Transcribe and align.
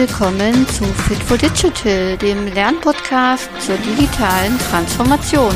willkommen 0.00 0.66
zu 0.68 0.84
Fit 0.84 1.22
for 1.24 1.36
Digital, 1.36 2.16
dem 2.16 2.46
Lernpodcast 2.46 3.50
zur 3.60 3.76
digitalen 3.76 4.58
Transformation. 4.70 5.54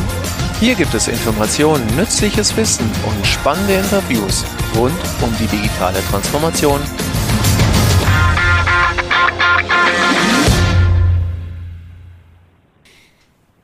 Hier 0.60 0.74
gibt 0.74 0.92
es 0.92 1.08
Informationen, 1.08 1.86
nützliches 1.96 2.54
Wissen 2.54 2.84
und 3.06 3.26
spannende 3.26 3.72
Interviews 3.72 4.44
rund 4.76 4.92
um 5.22 5.34
die 5.40 5.46
digitale 5.46 5.98
Transformation. 6.10 6.78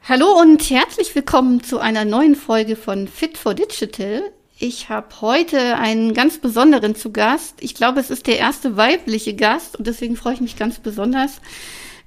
Hallo 0.08 0.40
und 0.40 0.62
herzlich 0.70 1.14
willkommen 1.14 1.62
zu 1.62 1.78
einer 1.78 2.06
neuen 2.06 2.36
Folge 2.36 2.74
von 2.74 3.06
Fit 3.06 3.36
for 3.36 3.52
Digital. 3.52 4.22
Ich 4.62 4.90
habe 4.90 5.08
heute 5.22 5.78
einen 5.78 6.12
ganz 6.12 6.36
besonderen 6.36 6.94
zu 6.94 7.12
Gast. 7.12 7.54
Ich 7.60 7.74
glaube, 7.74 7.98
es 7.98 8.10
ist 8.10 8.26
der 8.26 8.38
erste 8.38 8.76
weibliche 8.76 9.34
Gast 9.34 9.76
und 9.76 9.86
deswegen 9.86 10.16
freue 10.16 10.34
ich 10.34 10.42
mich 10.42 10.56
ganz 10.56 10.78
besonders. 10.78 11.40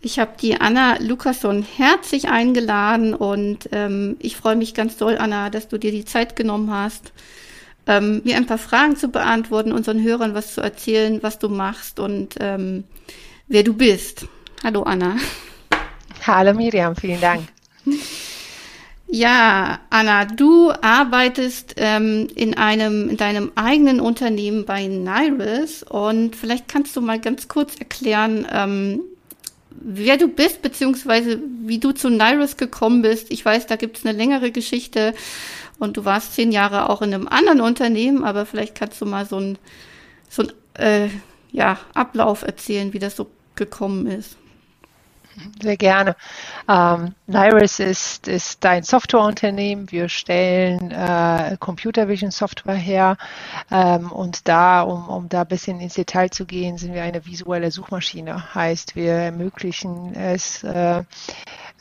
Ich 0.01 0.19
habe 0.19 0.33
die 0.39 0.61
Anna 0.61 0.97
Lukasson 0.99 1.63
herzlich 1.63 2.29
eingeladen 2.29 3.15
und 3.15 3.69
ähm, 3.71 4.17
ich 4.19 4.37
freue 4.37 4.55
mich 4.55 4.75
ganz 4.75 4.97
doll, 4.97 5.17
Anna, 5.17 5.49
dass 5.49 5.67
du 5.67 5.79
dir 5.79 5.89
die 5.89 6.05
Zeit 6.05 6.35
genommen 6.35 6.69
hast, 6.69 7.11
ähm, 7.87 8.21
mir 8.23 8.37
ein 8.37 8.45
paar 8.45 8.59
Fragen 8.59 8.97
zu 8.97 9.07
beantworten, 9.07 9.71
unseren 9.71 10.03
Hörern 10.03 10.35
was 10.35 10.53
zu 10.53 10.61
erzählen, 10.61 11.23
was 11.23 11.39
du 11.39 11.49
machst 11.49 11.99
und 11.99 12.35
ähm, 12.39 12.83
wer 13.47 13.63
du 13.63 13.73
bist. 13.73 14.27
Hallo 14.63 14.83
Anna. 14.83 15.15
Hallo 16.27 16.53
Miriam, 16.53 16.95
vielen 16.95 17.19
Dank. 17.19 17.47
Ja, 19.15 19.79
Anna, 19.91 20.25
du 20.25 20.71
arbeitest 20.81 21.75
ähm, 21.77 22.29
in 22.33 22.57
einem 22.57 23.11
in 23.11 23.17
deinem 23.17 23.51
eigenen 23.53 23.99
Unternehmen 23.99 24.65
bei 24.65 24.87
Nairis 24.87 25.83
und 25.83 26.35
vielleicht 26.35 26.67
kannst 26.67 26.95
du 26.95 27.01
mal 27.01 27.19
ganz 27.19 27.47
kurz 27.47 27.75
erklären, 27.75 28.47
ähm, 28.51 29.01
wer 29.69 30.17
du 30.17 30.27
bist 30.27 30.63
beziehungsweise 30.63 31.39
wie 31.61 31.77
du 31.77 31.91
zu 31.91 32.09
Nairis 32.09 32.57
gekommen 32.57 33.03
bist. 33.03 33.29
Ich 33.29 33.45
weiß, 33.45 33.67
da 33.67 33.75
gibt 33.75 33.99
es 33.99 34.03
eine 34.03 34.17
längere 34.17 34.49
Geschichte 34.49 35.13
und 35.77 35.95
du 35.95 36.05
warst 36.05 36.33
zehn 36.33 36.51
Jahre 36.51 36.89
auch 36.89 37.03
in 37.03 37.13
einem 37.13 37.27
anderen 37.27 37.61
Unternehmen, 37.61 38.23
aber 38.23 38.47
vielleicht 38.47 38.73
kannst 38.73 38.99
du 38.99 39.05
mal 39.05 39.27
so 39.27 39.37
ein 39.37 39.59
so 40.27 40.41
ein 40.41 40.51
äh, 40.83 41.09
ja 41.51 41.77
Ablauf 41.93 42.41
erzählen, 42.41 42.93
wie 42.93 42.99
das 42.99 43.15
so 43.15 43.27
gekommen 43.53 44.07
ist. 44.07 44.37
Sehr 45.61 45.77
gerne. 45.77 46.15
Ähm, 46.69 47.15
Lyris 47.27 47.79
ist, 47.79 48.27
ist 48.27 48.65
ein 48.65 48.83
Softwareunternehmen. 48.83 49.91
Wir 49.91 50.07
stellen 50.09 50.91
äh, 50.91 51.57
Computer 51.59 52.07
Vision 52.07 52.31
Software 52.31 52.75
her. 52.75 53.17
Ähm, 53.71 54.11
und 54.11 54.47
da, 54.47 54.81
um, 54.81 55.09
um 55.09 55.29
da 55.29 55.41
ein 55.41 55.47
bisschen 55.47 55.79
ins 55.79 55.95
Detail 55.95 56.29
zu 56.29 56.45
gehen, 56.45 56.77
sind 56.77 56.93
wir 56.93 57.03
eine 57.03 57.25
visuelle 57.25 57.71
Suchmaschine. 57.71 58.53
Heißt, 58.53 58.95
wir 58.95 59.13
ermöglichen 59.13 60.13
es 60.13 60.63
äh, 60.63 61.03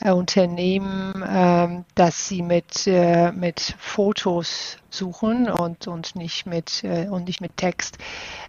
Unternehmen, 0.04 1.22
äh, 1.22 1.82
dass 1.94 2.28
sie 2.28 2.42
mit, 2.42 2.86
äh, 2.86 3.32
mit 3.32 3.74
Fotos 3.78 4.78
suchen 4.94 5.50
und, 5.50 5.86
und 5.86 6.16
nicht 6.16 6.46
mit 6.46 6.84
äh, 6.84 7.08
und 7.08 7.24
nicht 7.24 7.40
mit 7.40 7.56
Text, 7.56 7.98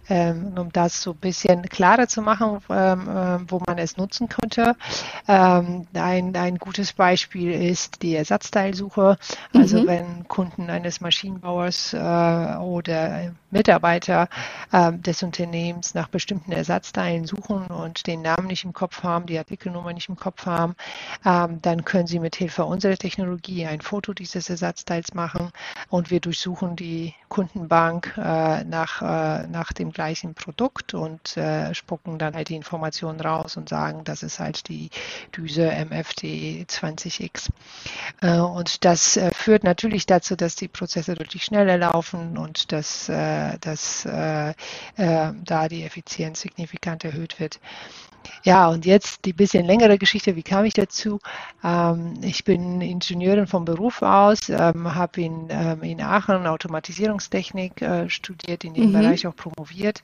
ähm, 0.08 0.54
um 0.58 0.72
das 0.72 1.02
so 1.02 1.12
ein 1.12 1.16
bisschen 1.16 1.62
klarer 1.62 2.08
zu 2.08 2.22
machen, 2.22 2.60
ähm, 2.70 3.08
äh, 3.08 3.50
wo 3.50 3.60
man 3.66 3.78
es 3.78 3.96
nutzen 3.96 4.28
könnte. 4.28 4.76
Ähm, 5.26 5.86
ein, 5.94 6.36
ein 6.36 6.58
gutes 6.58 6.92
Beispiel 6.92 7.52
ist 7.52 8.02
die 8.02 8.14
Ersatzteilsuche. 8.14 9.18
Also 9.52 9.82
mhm. 9.82 9.86
wenn 9.86 10.28
Kunden 10.28 10.70
eines 10.70 11.00
Maschinenbauers 11.00 11.94
äh, 11.94 12.56
oder 12.56 13.32
Mitarbeiter 13.50 14.28
äh, 14.72 14.92
des 14.92 15.22
Unternehmens 15.22 15.94
nach 15.94 16.08
bestimmten 16.08 16.52
Ersatzteilen 16.52 17.24
suchen 17.24 17.66
und 17.66 18.06
den 18.06 18.22
Namen 18.22 18.48
nicht 18.48 18.64
im 18.64 18.72
Kopf 18.72 19.02
haben, 19.02 19.26
die 19.26 19.38
Artikelnummer 19.38 19.92
nicht 19.92 20.08
im 20.08 20.16
Kopf 20.16 20.44
haben, 20.44 20.74
ähm, 21.24 21.62
dann 21.62 21.84
können 21.84 22.06
sie 22.06 22.18
mit 22.18 22.36
Hilfe 22.36 22.64
unserer 22.64 22.96
Technologie 22.96 23.66
ein 23.66 23.80
Foto 23.80 24.12
dieses 24.12 24.50
Ersatzteils 24.50 25.14
machen 25.14 25.50
und 25.88 26.10
wir 26.10 26.20
durchsuchen 26.34 26.74
die 26.74 27.14
Kundenbank 27.28 28.14
äh, 28.16 28.64
nach, 28.64 29.02
äh, 29.02 29.46
nach 29.46 29.72
dem 29.72 29.92
gleichen 29.92 30.34
Produkt 30.34 30.92
und 30.92 31.36
äh, 31.36 31.72
spucken 31.74 32.18
dann 32.18 32.34
halt 32.34 32.48
die 32.48 32.56
Informationen 32.56 33.20
raus 33.20 33.56
und 33.56 33.68
sagen, 33.68 34.02
das 34.02 34.24
ist 34.24 34.40
halt 34.40 34.68
die 34.68 34.90
Düse 35.36 35.70
MFT 35.70 36.24
20X. 36.68 37.50
Äh, 38.20 38.38
und 38.38 38.84
das 38.84 39.16
äh, 39.16 39.30
führt 39.32 39.62
natürlich 39.62 40.06
dazu, 40.06 40.34
dass 40.34 40.56
die 40.56 40.66
Prozesse 40.66 41.14
deutlich 41.14 41.44
schneller 41.44 41.78
laufen 41.78 42.36
und 42.36 42.72
dass, 42.72 43.08
äh, 43.08 43.56
dass 43.60 44.02
da 44.04 45.68
die 45.68 45.84
Effizienz 45.84 46.40
signifikant 46.40 47.04
erhöht 47.04 47.38
wird. 47.38 47.60
Ja, 48.42 48.68
und 48.68 48.84
jetzt 48.84 49.24
die 49.24 49.32
bisschen 49.32 49.64
längere 49.64 49.98
Geschichte. 49.98 50.36
Wie 50.36 50.42
kam 50.42 50.64
ich 50.64 50.74
dazu? 50.74 51.18
Ähm, 51.62 52.14
ich 52.22 52.44
bin 52.44 52.80
Ingenieurin 52.80 53.46
vom 53.46 53.64
Beruf 53.64 54.02
aus, 54.02 54.48
ähm, 54.48 54.94
habe 54.94 55.22
in, 55.22 55.48
ähm, 55.50 55.82
in 55.82 56.00
Aachen 56.00 56.46
Automatisierungstechnik 56.46 57.82
äh, 57.82 58.10
studiert, 58.10 58.64
in 58.64 58.74
dem 58.74 58.88
mhm. 58.88 58.92
Bereich 58.92 59.26
auch 59.26 59.36
promoviert. 59.36 60.02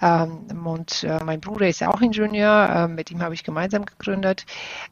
Ähm, 0.00 0.66
und 0.66 1.04
äh, 1.04 1.22
mein 1.24 1.40
Bruder 1.40 1.68
ist 1.68 1.82
auch 1.82 2.00
Ingenieur, 2.00 2.68
äh, 2.74 2.88
mit 2.88 3.10
ihm 3.10 3.22
habe 3.22 3.34
ich 3.34 3.44
gemeinsam 3.44 3.84
gegründet. 3.84 4.46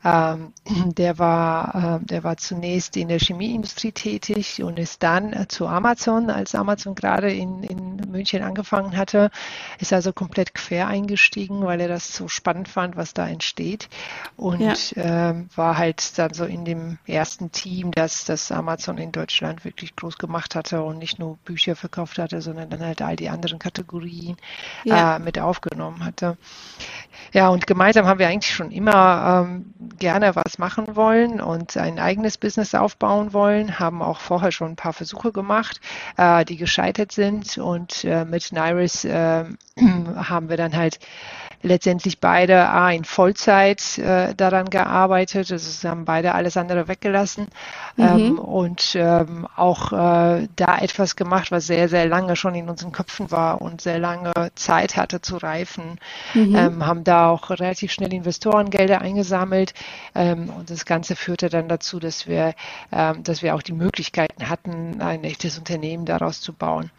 Ähm, 0.04 0.52
der, 0.96 1.18
war, 1.18 2.00
äh, 2.00 2.06
der 2.06 2.24
war 2.24 2.36
zunächst 2.36 2.96
in 2.96 3.08
der 3.08 3.18
Chemieindustrie 3.18 3.92
tätig 3.92 4.62
und 4.62 4.78
ist 4.78 5.02
dann 5.02 5.32
äh, 5.32 5.48
zu 5.48 5.66
Amazon, 5.66 6.30
als 6.30 6.54
Amazon 6.54 6.94
gerade 6.94 7.32
in, 7.32 7.62
in 7.62 7.96
München 8.10 8.42
angefangen 8.42 8.96
hatte, 8.96 9.30
ist 9.78 9.92
also 9.92 10.12
komplett 10.12 10.54
quer 10.54 10.88
eingestiegen, 10.88 11.64
weil 11.64 11.80
er 11.80 11.88
das 11.88 12.14
so 12.14 12.28
spannend 12.28 12.67
fand, 12.68 12.96
was 12.96 13.14
da 13.14 13.26
entsteht. 13.26 13.88
Und 14.36 14.92
ja. 14.92 15.30
ähm, 15.30 15.48
war 15.56 15.76
halt 15.76 16.18
dann 16.18 16.34
so 16.34 16.44
in 16.44 16.64
dem 16.64 16.98
ersten 17.06 17.52
Team, 17.52 17.90
das 17.92 18.24
das 18.24 18.52
Amazon 18.52 18.98
in 18.98 19.12
Deutschland 19.12 19.64
wirklich 19.64 19.96
groß 19.96 20.18
gemacht 20.18 20.54
hatte 20.54 20.82
und 20.82 20.98
nicht 20.98 21.18
nur 21.18 21.36
Bücher 21.38 21.76
verkauft 21.76 22.18
hatte, 22.18 22.40
sondern 22.40 22.70
dann 22.70 22.80
halt 22.80 23.02
all 23.02 23.16
die 23.16 23.28
anderen 23.28 23.58
Kategorien 23.58 24.36
ja. 24.84 25.16
äh, 25.16 25.18
mit 25.18 25.38
aufgenommen 25.38 26.04
hatte. 26.04 26.36
Ja, 27.32 27.48
und 27.48 27.66
gemeinsam 27.66 28.06
haben 28.06 28.18
wir 28.18 28.28
eigentlich 28.28 28.54
schon 28.54 28.70
immer 28.70 29.46
ähm, 29.46 29.74
gerne 29.98 30.34
was 30.34 30.58
machen 30.58 30.96
wollen 30.96 31.40
und 31.40 31.76
ein 31.76 31.98
eigenes 31.98 32.38
Business 32.38 32.74
aufbauen 32.74 33.32
wollen, 33.32 33.78
haben 33.78 34.02
auch 34.02 34.20
vorher 34.20 34.52
schon 34.52 34.70
ein 34.70 34.76
paar 34.76 34.92
Versuche 34.92 35.32
gemacht, 35.32 35.80
äh, 36.16 36.44
die 36.44 36.56
gescheitert 36.56 37.12
sind 37.12 37.58
und 37.58 38.04
äh, 38.04 38.24
mit 38.24 38.52
Nairis 38.52 39.04
äh, 39.04 39.44
haben 40.16 40.48
wir 40.48 40.56
dann 40.56 40.76
halt 40.76 40.98
letztendlich 41.62 42.20
beide 42.20 42.68
A, 42.68 42.90
in 42.90 43.04
Vollzeit 43.04 43.98
äh, 43.98 44.34
daran 44.34 44.70
gearbeitet. 44.70 45.50
Also 45.50 45.70
sie 45.70 45.88
haben 45.88 46.04
beide 46.04 46.34
alles 46.34 46.56
andere 46.56 46.88
weggelassen 46.88 47.48
mhm. 47.96 48.04
ähm, 48.04 48.38
und 48.38 48.94
ähm, 48.94 49.46
auch 49.56 49.92
äh, 49.92 50.48
da 50.54 50.78
etwas 50.78 51.16
gemacht, 51.16 51.50
was 51.50 51.66
sehr, 51.66 51.88
sehr 51.88 52.06
lange 52.06 52.36
schon 52.36 52.54
in 52.54 52.68
unseren 52.68 52.92
Köpfen 52.92 53.30
war 53.30 53.60
und 53.60 53.80
sehr 53.80 53.98
lange 53.98 54.32
Zeit 54.54 54.96
hatte 54.96 55.20
zu 55.20 55.36
reifen. 55.36 55.98
Mhm. 56.34 56.54
Ähm, 56.54 56.86
haben 56.86 57.04
da 57.04 57.28
auch 57.28 57.50
relativ 57.50 57.92
schnell 57.92 58.12
Investorengelder 58.12 59.00
eingesammelt 59.00 59.74
ähm, 60.14 60.50
und 60.50 60.70
das 60.70 60.84
Ganze 60.84 61.16
führte 61.16 61.48
dann 61.48 61.68
dazu, 61.68 61.98
dass 61.98 62.28
wir, 62.28 62.54
ähm, 62.92 63.22
dass 63.24 63.42
wir 63.42 63.54
auch 63.54 63.62
die 63.62 63.72
Möglichkeiten 63.72 64.48
hatten, 64.48 65.00
ein 65.00 65.24
echtes 65.24 65.58
Unternehmen 65.58 66.04
daraus 66.04 66.40
zu 66.40 66.52
bauen. 66.52 66.90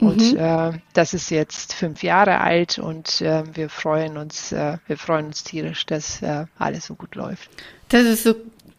Und 0.00 0.32
mhm. 0.32 0.38
äh, 0.38 0.72
das 0.94 1.14
ist 1.14 1.30
jetzt 1.30 1.74
fünf 1.74 2.02
Jahre 2.02 2.40
alt 2.40 2.78
und 2.78 3.20
äh, 3.20 3.44
wir 3.54 3.68
freuen 3.70 4.01
uns, 4.16 4.52
äh, 4.52 4.78
wir 4.86 4.96
freuen 4.96 5.26
uns 5.26 5.44
tierisch, 5.44 5.86
dass 5.86 6.22
äh, 6.22 6.46
alles 6.58 6.86
so 6.86 6.94
gut 6.94 7.14
läuft. 7.14 7.48
Das 7.88 8.02
ist 8.02 8.24
so, 8.24 8.34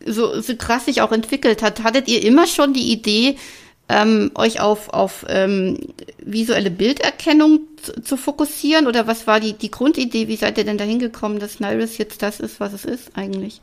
so, 0.05 0.41
so 0.41 0.55
krass 0.55 0.85
sich 0.85 1.01
auch 1.01 1.11
entwickelt 1.11 1.61
hat. 1.61 1.83
Hattet 1.83 2.07
ihr 2.07 2.23
immer 2.23 2.47
schon 2.47 2.73
die 2.73 2.91
Idee, 2.91 3.37
ähm, 3.89 4.31
euch 4.35 4.59
auf, 4.59 4.89
auf 4.89 5.25
ähm, 5.27 5.77
visuelle 6.17 6.71
Bilderkennung 6.71 7.61
zu, 7.81 8.01
zu, 8.01 8.17
fokussieren? 8.17 8.87
Oder 8.87 9.07
was 9.07 9.27
war 9.27 9.39
die, 9.39 9.53
die 9.53 9.71
Grundidee? 9.71 10.27
Wie 10.27 10.35
seid 10.35 10.57
ihr 10.57 10.63
denn 10.63 10.77
dahin 10.77 10.99
gekommen, 10.99 11.39
dass 11.39 11.59
Nairis 11.59 11.97
jetzt 11.97 12.21
das 12.21 12.39
ist, 12.39 12.59
was 12.59 12.73
es 12.73 12.85
ist 12.85 13.11
eigentlich? 13.15 13.61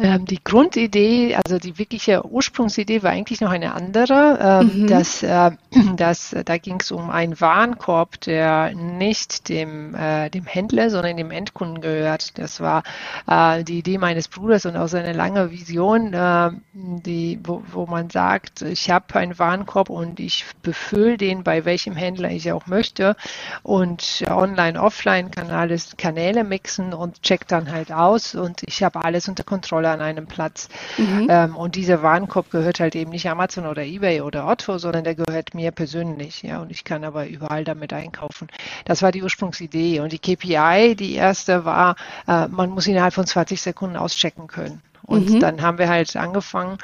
Ähm, 0.00 0.26
die 0.26 0.42
Grundidee, 0.42 1.34
also 1.34 1.58
die 1.58 1.76
wirkliche 1.78 2.24
Ursprungsidee 2.24 3.02
war 3.02 3.10
eigentlich 3.10 3.40
noch 3.40 3.50
eine 3.50 3.74
andere. 3.74 4.38
Ähm, 4.40 4.82
mhm. 4.82 4.86
dass, 4.86 5.22
äh, 5.22 5.50
dass, 5.96 6.36
da 6.44 6.58
ging 6.58 6.78
es 6.80 6.92
um 6.92 7.10
einen 7.10 7.40
Warenkorb, 7.40 8.20
der 8.20 8.74
nicht 8.74 9.48
dem, 9.48 9.94
äh, 9.94 10.30
dem 10.30 10.46
Händler, 10.46 10.90
sondern 10.90 11.16
dem 11.16 11.30
Endkunden 11.30 11.80
gehört. 11.80 12.38
Das 12.38 12.60
war 12.60 12.82
äh, 13.26 13.64
die 13.64 13.78
Idee 13.78 13.98
meines 13.98 14.28
Bruders 14.28 14.66
und 14.66 14.76
auch 14.76 14.88
seine 14.88 15.12
lange 15.12 15.50
Vision, 15.50 16.14
äh, 16.14 16.50
die, 16.72 17.40
wo, 17.42 17.62
wo 17.72 17.86
man 17.86 18.10
sagt, 18.10 18.62
ich 18.62 18.90
habe 18.90 19.14
einen 19.16 19.38
Warenkorb 19.38 19.90
und 19.90 20.20
ich 20.20 20.44
befülle 20.62 21.16
den 21.16 21.42
bei 21.42 21.64
welchem 21.64 21.96
Händler 21.96 22.30
ich 22.30 22.52
auch 22.52 22.66
möchte 22.66 23.16
und 23.62 24.24
online, 24.28 24.80
offline 24.80 25.30
kann 25.30 25.50
alles 25.50 25.96
Kanäle 25.96 26.44
mixen 26.44 26.92
und 26.92 27.22
check 27.22 27.48
dann 27.48 27.70
halt 27.70 27.92
aus 27.92 28.34
und 28.34 28.62
ich 28.64 28.82
habe 28.82 29.04
alles 29.04 29.28
unter 29.28 29.44
Kontrolle 29.44 29.87
Kontrolle 29.88 29.90
an 29.90 30.00
einem 30.00 30.26
Platz. 30.26 30.68
Mhm. 30.96 31.26
Ähm, 31.30 31.56
und 31.56 31.74
dieser 31.74 32.02
Warenkorb 32.02 32.50
gehört 32.50 32.80
halt 32.80 32.94
eben 32.94 33.10
nicht 33.10 33.28
Amazon 33.28 33.66
oder 33.66 33.82
eBay 33.82 34.20
oder 34.20 34.46
Otto, 34.46 34.78
sondern 34.78 35.04
der 35.04 35.14
gehört 35.14 35.54
mir 35.54 35.70
persönlich. 35.70 36.42
Ja, 36.42 36.60
und 36.60 36.70
ich 36.70 36.84
kann 36.84 37.04
aber 37.04 37.26
überall 37.26 37.64
damit 37.64 37.92
einkaufen. 37.92 38.48
Das 38.84 39.02
war 39.02 39.12
die 39.12 39.22
Ursprungsidee. 39.22 40.00
Und 40.00 40.12
die 40.12 40.18
KPI, 40.18 40.94
die 40.96 41.14
erste 41.14 41.64
war, 41.64 41.96
äh, 42.26 42.48
man 42.48 42.70
muss 42.70 42.86
innerhalb 42.86 43.14
von 43.14 43.26
20 43.26 43.60
Sekunden 43.60 43.96
auschecken 43.96 44.46
können. 44.46 44.82
Und 45.02 45.30
mhm. 45.30 45.40
dann 45.40 45.62
haben 45.62 45.78
wir 45.78 45.88
halt 45.88 46.14
angefangen 46.16 46.76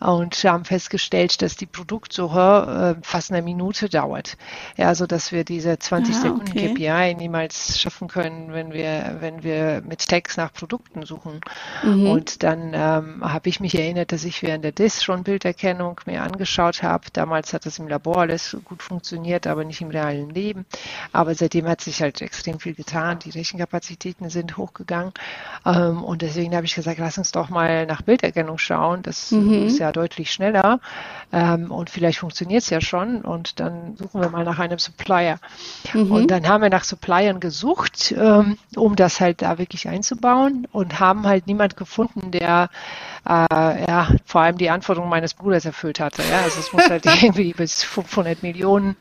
und 0.00 0.34
haben 0.44 0.64
festgestellt, 0.64 1.40
dass 1.42 1.56
die 1.56 1.66
Produktsuche 1.66 2.96
äh, 2.98 3.00
fast 3.02 3.30
eine 3.30 3.42
Minute 3.42 3.88
dauert. 3.88 4.36
Ja, 4.76 4.94
so 4.94 5.06
dass 5.06 5.32
wir 5.32 5.44
diese 5.44 5.78
20 5.78 6.14
ah, 6.14 6.20
Sekunden 6.20 6.50
okay. 6.50 6.74
KPI 6.74 7.14
niemals 7.14 7.78
schaffen 7.80 8.08
können, 8.08 8.52
wenn 8.52 8.72
wir, 8.72 9.16
wenn 9.20 9.42
wir 9.42 9.82
mit 9.86 10.06
Tags 10.06 10.36
nach 10.36 10.52
Produkten 10.52 11.04
suchen. 11.06 11.40
Mhm. 11.82 12.06
Und 12.10 12.42
dann 12.42 12.72
ähm, 12.74 13.22
habe 13.22 13.48
ich 13.48 13.60
mich 13.60 13.78
erinnert, 13.78 14.12
dass 14.12 14.24
ich 14.24 14.42
während 14.42 14.64
der 14.64 14.72
DIS 14.72 15.02
schon 15.02 15.22
Bilderkennung 15.22 16.00
mir 16.06 16.22
angeschaut 16.22 16.82
habe. 16.82 17.04
Damals 17.12 17.52
hat 17.52 17.66
das 17.66 17.78
im 17.78 17.88
Labor 17.88 18.18
alles 18.18 18.56
gut 18.64 18.82
funktioniert, 18.82 19.46
aber 19.46 19.64
nicht 19.64 19.80
im 19.80 19.90
realen 19.90 20.30
Leben. 20.30 20.66
Aber 21.12 21.34
seitdem 21.34 21.68
hat 21.68 21.80
sich 21.80 22.02
halt 22.02 22.20
extrem 22.20 22.58
viel 22.58 22.74
getan. 22.74 23.20
Die 23.20 23.30
Rechenkapazitäten 23.30 24.28
sind 24.28 24.56
hochgegangen. 24.56 25.12
Ähm, 25.64 26.02
und 26.02 26.22
deswegen 26.22 26.54
habe 26.56 26.66
ich 26.66 26.74
gesagt, 26.74 26.98
lass 26.98 27.16
uns 27.16 27.32
doch 27.32 27.48
mal 27.48 27.60
mal 27.60 27.86
nach 27.86 28.02
Bilderkennung 28.02 28.58
schauen. 28.58 29.02
Das 29.02 29.30
mhm. 29.30 29.66
ist 29.66 29.78
ja 29.78 29.89
deutlich 29.92 30.32
schneller 30.32 30.80
ähm, 31.32 31.70
und 31.70 31.90
vielleicht 31.90 32.18
funktioniert 32.18 32.62
es 32.62 32.70
ja 32.70 32.80
schon 32.80 33.22
und 33.22 33.60
dann 33.60 33.96
suchen 33.96 34.20
wir 34.20 34.30
mal 34.30 34.44
nach 34.44 34.58
einem 34.58 34.78
Supplier. 34.78 35.38
Mhm. 35.92 36.10
Und 36.10 36.30
dann 36.30 36.48
haben 36.48 36.62
wir 36.62 36.70
nach 36.70 36.84
Suppliern 36.84 37.38
gesucht, 37.38 38.12
ähm, 38.16 38.58
um 38.74 38.96
das 38.96 39.20
halt 39.20 39.42
da 39.42 39.58
wirklich 39.58 39.88
einzubauen 39.88 40.66
und 40.72 40.98
haben 40.98 41.26
halt 41.26 41.46
niemand 41.46 41.76
gefunden, 41.76 42.32
der 42.32 42.68
äh, 43.28 43.84
ja, 43.86 44.08
vor 44.24 44.40
allem 44.40 44.58
die 44.58 44.70
Anforderungen 44.70 45.10
meines 45.10 45.34
Bruders 45.34 45.64
erfüllt 45.64 46.00
hatte. 46.00 46.22
Ja? 46.22 46.40
Also 46.40 46.60
es 46.60 46.72
muss 46.72 46.88
halt 46.88 47.06
irgendwie 47.22 47.52
bis 47.52 47.84
500 47.84 48.42
Millionen 48.42 48.96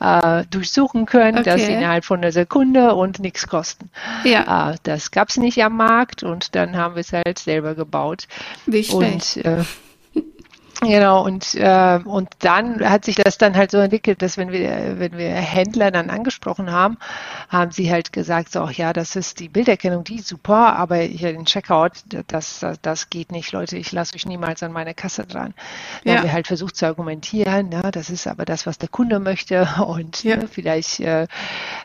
äh, 0.00 0.44
durchsuchen 0.50 1.06
können, 1.06 1.38
okay. 1.38 1.50
das 1.50 1.68
innerhalb 1.68 2.04
von 2.04 2.18
einer 2.18 2.32
Sekunde 2.32 2.94
und 2.94 3.20
nichts 3.20 3.46
kosten. 3.46 3.90
Ja. 4.24 4.72
Äh, 4.72 4.76
das 4.82 5.10
gab 5.10 5.28
es 5.28 5.36
nicht 5.36 5.62
am 5.62 5.76
Markt 5.76 6.22
und 6.22 6.54
dann 6.56 6.76
haben 6.76 6.96
wir 6.96 7.00
es 7.00 7.12
halt 7.12 7.38
selber 7.38 7.74
gebaut. 7.74 8.26
Schlecht. 8.64 8.92
Und 8.92 9.36
äh, 9.44 9.64
Genau, 10.80 11.24
und, 11.24 11.54
äh, 11.56 11.98
und 12.04 12.28
dann 12.38 12.88
hat 12.88 13.04
sich 13.04 13.16
das 13.16 13.36
dann 13.36 13.56
halt 13.56 13.72
so 13.72 13.78
entwickelt, 13.78 14.22
dass 14.22 14.36
wenn 14.36 14.52
wir, 14.52 15.00
wenn 15.00 15.18
wir 15.18 15.30
Händler 15.30 15.90
dann 15.90 16.08
angesprochen 16.08 16.70
haben, 16.70 16.98
haben 17.48 17.72
sie 17.72 17.90
halt 17.90 18.12
gesagt, 18.12 18.52
so, 18.52 18.68
ja, 18.68 18.92
das 18.92 19.16
ist 19.16 19.40
die 19.40 19.48
Bilderkennung, 19.48 20.04
die 20.04 20.16
ist 20.16 20.28
super, 20.28 20.76
aber 20.76 20.98
hier 20.98 21.32
den 21.32 21.46
Checkout, 21.46 21.92
das, 22.28 22.60
das, 22.60 22.80
das 22.80 23.10
geht 23.10 23.32
nicht, 23.32 23.50
Leute, 23.50 23.76
ich 23.76 23.90
lasse 23.90 24.14
euch 24.14 24.24
niemals 24.24 24.62
an 24.62 24.70
meine 24.70 24.94
Kasse 24.94 25.26
dran. 25.26 25.52
Dann 26.04 26.12
ja. 26.12 26.18
haben 26.18 26.26
wir 26.28 26.32
halt 26.32 26.46
versucht 26.46 26.76
zu 26.76 26.86
argumentieren, 26.86 27.72
ja, 27.72 27.90
das 27.90 28.08
ist 28.08 28.28
aber 28.28 28.44
das, 28.44 28.64
was 28.64 28.78
der 28.78 28.88
Kunde 28.88 29.18
möchte 29.18 29.68
und 29.84 30.22
ja. 30.22 30.36
ne, 30.36 30.46
vielleicht 30.46 31.00
äh, 31.00 31.26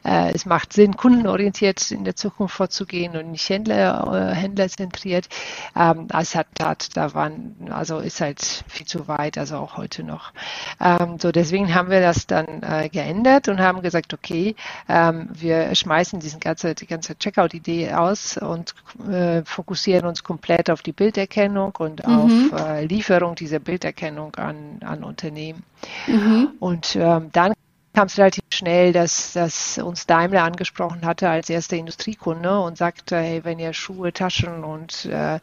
äh, 0.06 0.34
es 0.34 0.46
macht 0.46 0.72
Sinn, 0.72 0.96
kundenorientiert 0.96 1.90
in 1.90 2.04
der 2.04 2.16
Zukunft 2.16 2.56
vorzugehen 2.56 3.18
und 3.18 3.32
nicht 3.32 3.50
Händler, 3.50 4.32
äh, 4.32 4.36
Händlerzentriert. 4.36 5.30
Ähm, 5.76 6.10
es 6.16 6.36
hat, 6.36 6.48
hat, 6.62 6.96
da 6.96 7.16
waren, 7.16 7.72
also 7.72 7.98
ist 7.98 8.22
halt 8.22 8.64
viel 8.68 8.83
viel 8.84 8.86
zu 8.86 9.08
weit, 9.08 9.38
also 9.38 9.58
auch 9.58 9.78
heute 9.78 10.04
noch. 10.04 10.32
Ähm, 10.80 11.18
so 11.20 11.32
deswegen 11.32 11.74
haben 11.74 11.90
wir 11.90 12.02
das 12.02 12.28
dann 12.28 12.62
äh, 12.62 12.90
geändert 12.90 13.48
und 13.48 13.60
haben 13.60 13.82
gesagt, 13.82 14.14
okay, 14.14 14.56
ähm, 14.90 15.30
wir 15.34 15.74
schmeißen 15.74 16.20
diesen 16.20 16.40
ganze, 16.40 16.76
die 16.76 16.88
ganze 16.88 17.18
Checkout-Idee 17.18 17.94
aus 17.94 18.38
und 18.38 18.76
äh, 19.10 19.44
fokussieren 19.46 20.06
uns 20.06 20.24
komplett 20.24 20.70
auf 20.70 20.82
die 20.82 20.92
Bilderkennung 20.92 21.74
und 21.78 22.06
mhm. 22.06 22.14
auf 22.14 22.62
äh, 22.62 22.86
Lieferung 22.86 23.36
dieser 23.36 23.60
Bilderkennung 23.60 24.36
an, 24.36 24.80
an 24.84 25.04
Unternehmen. 25.04 25.64
Mhm. 26.08 26.50
Und 26.60 26.96
ähm, 26.96 27.30
dann 27.32 27.54
kam 27.94 28.08
es 28.08 28.18
relativ 28.18 28.44
schnell, 28.52 28.92
dass, 28.92 29.34
dass 29.34 29.78
uns 29.78 30.06
Daimler 30.08 30.44
angesprochen 30.44 31.06
hatte 31.06 31.30
als 31.30 31.50
erster 31.50 31.78
Industriekunde 31.78 32.60
und 32.60 32.78
sagte, 32.78 33.18
hey, 33.18 33.44
wenn 33.44 33.60
ihr 33.60 33.74
Schuhe, 33.74 34.12
Taschen 34.12 34.64
und 34.64 35.06
äh, 35.06 35.40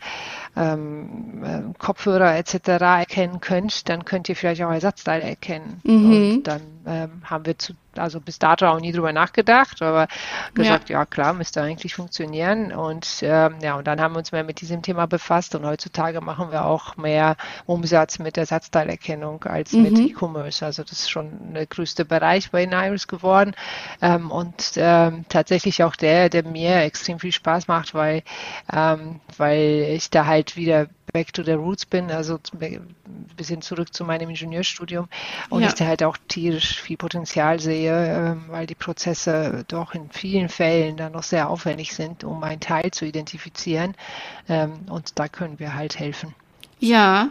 ähm, 0.57 1.45
äh, 1.45 1.79
Kopfhörer 1.79 2.37
etc. 2.37 2.69
erkennen 2.81 3.41
könnt, 3.41 3.89
dann 3.89 4.05
könnt 4.05 4.29
ihr 4.29 4.37
vielleicht 4.37 4.63
auch 4.63 4.73
Ersatzteile 4.73 5.23
erkennen. 5.23 5.81
Mhm. 5.85 6.13
Und 6.13 6.43
dann 6.45 6.63
ähm, 6.87 7.23
haben 7.25 7.47
wir 7.47 7.57
zu 7.57 7.75
also 7.97 8.21
bis 8.21 8.39
dato 8.39 8.67
auch 8.67 8.81
nie 8.81 8.93
drüber 8.93 9.13
nachgedacht, 9.13 9.83
aber 9.83 10.09
gesagt, 10.55 10.89
ja, 10.91 11.01
ja 11.01 11.07
klar, 11.07 11.33
müsste 11.33 11.63
eigentlich 11.63 11.95
funktionieren. 11.95 12.73
Und 12.73 13.21
ähm, 13.23 13.57
ja, 13.61 13.75
und 13.75 13.87
dann 13.87 14.01
haben 14.01 14.15
wir 14.15 14.19
uns 14.19 14.33
mehr 14.33 14.45
mit 14.45 14.61
diesem 14.61 14.83
Thema 14.83 15.07
befasst 15.07 15.55
und 15.55 15.65
heutzutage 15.65 16.21
machen 16.21 16.51
wir 16.51 16.65
auch 16.65 16.97
mehr 16.97 17.37
Umsatz 17.67 18.19
mit 18.19 18.37
Ersatzteilerkennung 18.37 19.45
als 19.45 19.73
mhm. 19.73 19.83
mit 19.83 19.99
E-Commerce. 19.99 20.65
Also 20.65 20.83
das 20.83 20.93
ist 20.93 21.11
schon 21.11 21.55
der 21.55 21.67
größte 21.67 22.05
Bereich 22.05 22.51
bei 22.51 22.67
Nairis 22.67 23.09
geworden 23.09 23.55
ähm, 24.01 24.31
und 24.31 24.73
ähm, 24.77 25.25
tatsächlich 25.29 25.83
auch 25.83 25.97
der, 25.97 26.29
der 26.29 26.45
mir 26.45 26.83
extrem 26.83 27.19
viel 27.19 27.33
Spaß 27.33 27.69
macht, 27.69 27.95
weil, 27.95 28.23
ähm, 28.73 29.21
weil 29.37 29.87
ich 29.91 30.11
da 30.11 30.27
halt 30.27 30.57
wieder 30.57 30.87
back 31.13 31.33
to 31.33 31.43
the 31.43 31.53
roots 31.53 31.87
bin, 31.87 32.11
also 32.11 32.39
ein 32.61 32.95
bisschen 33.37 33.63
zurück 33.63 33.95
zu 33.95 34.05
meinem 34.05 34.31
Ingenieurstudium 34.31 35.09
und 35.49 35.63
ja. 35.63 35.69
ich 35.69 35.75
da 35.75 35.87
halt 35.87 36.03
auch 36.03 36.17
tierisch 36.29 36.81
viel 36.81 36.97
Potenzial 36.97 37.61
sehe, 37.61 37.93
ähm, 37.93 38.45
weil 38.49 38.67
die 38.67 38.75
Prozesse 38.75 39.65
doch 39.69 39.95
in 39.95 40.11
vielen 40.11 40.49
Fällen 40.49 40.97
dann 40.97 41.13
noch 41.13 41.23
sehr 41.23 41.49
aufwendig 41.51 41.95
sind, 41.95 42.25
um 42.25 42.43
einen 42.43 42.61
Teil 42.61 42.91
zu 42.91 43.05
identifizieren 43.05 43.95
ähm, 44.49 44.81
und 44.89 45.19
da 45.19 45.29
können 45.29 45.59
wir 45.59 45.75
halt 45.75 45.99
helfen. 45.99 46.35
Ja, 46.83 47.29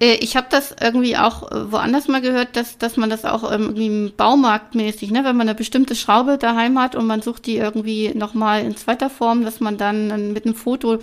äh, 0.00 0.14
ich 0.14 0.36
habe 0.36 0.46
das 0.50 0.74
irgendwie 0.80 1.18
auch 1.18 1.52
äh, 1.52 1.70
woanders 1.70 2.08
mal 2.08 2.22
gehört, 2.22 2.56
dass, 2.56 2.78
dass 2.78 2.96
man 2.96 3.10
das 3.10 3.26
auch 3.26 3.42
irgendwie 3.48 4.08
baumarktmäßig, 4.16 5.10
ne, 5.10 5.22
wenn 5.22 5.36
man 5.36 5.48
eine 5.48 5.54
bestimmte 5.54 5.94
Schraube 5.94 6.38
daheim 6.38 6.80
hat 6.80 6.94
und 6.94 7.06
man 7.06 7.20
sucht 7.20 7.44
die 7.44 7.58
irgendwie 7.58 8.14
nochmal 8.14 8.64
in 8.64 8.74
zweiter 8.74 9.10
Form, 9.10 9.44
dass 9.44 9.60
man 9.60 9.76
dann 9.76 10.32
mit 10.32 10.46
einem 10.46 10.54
Foto 10.54 10.98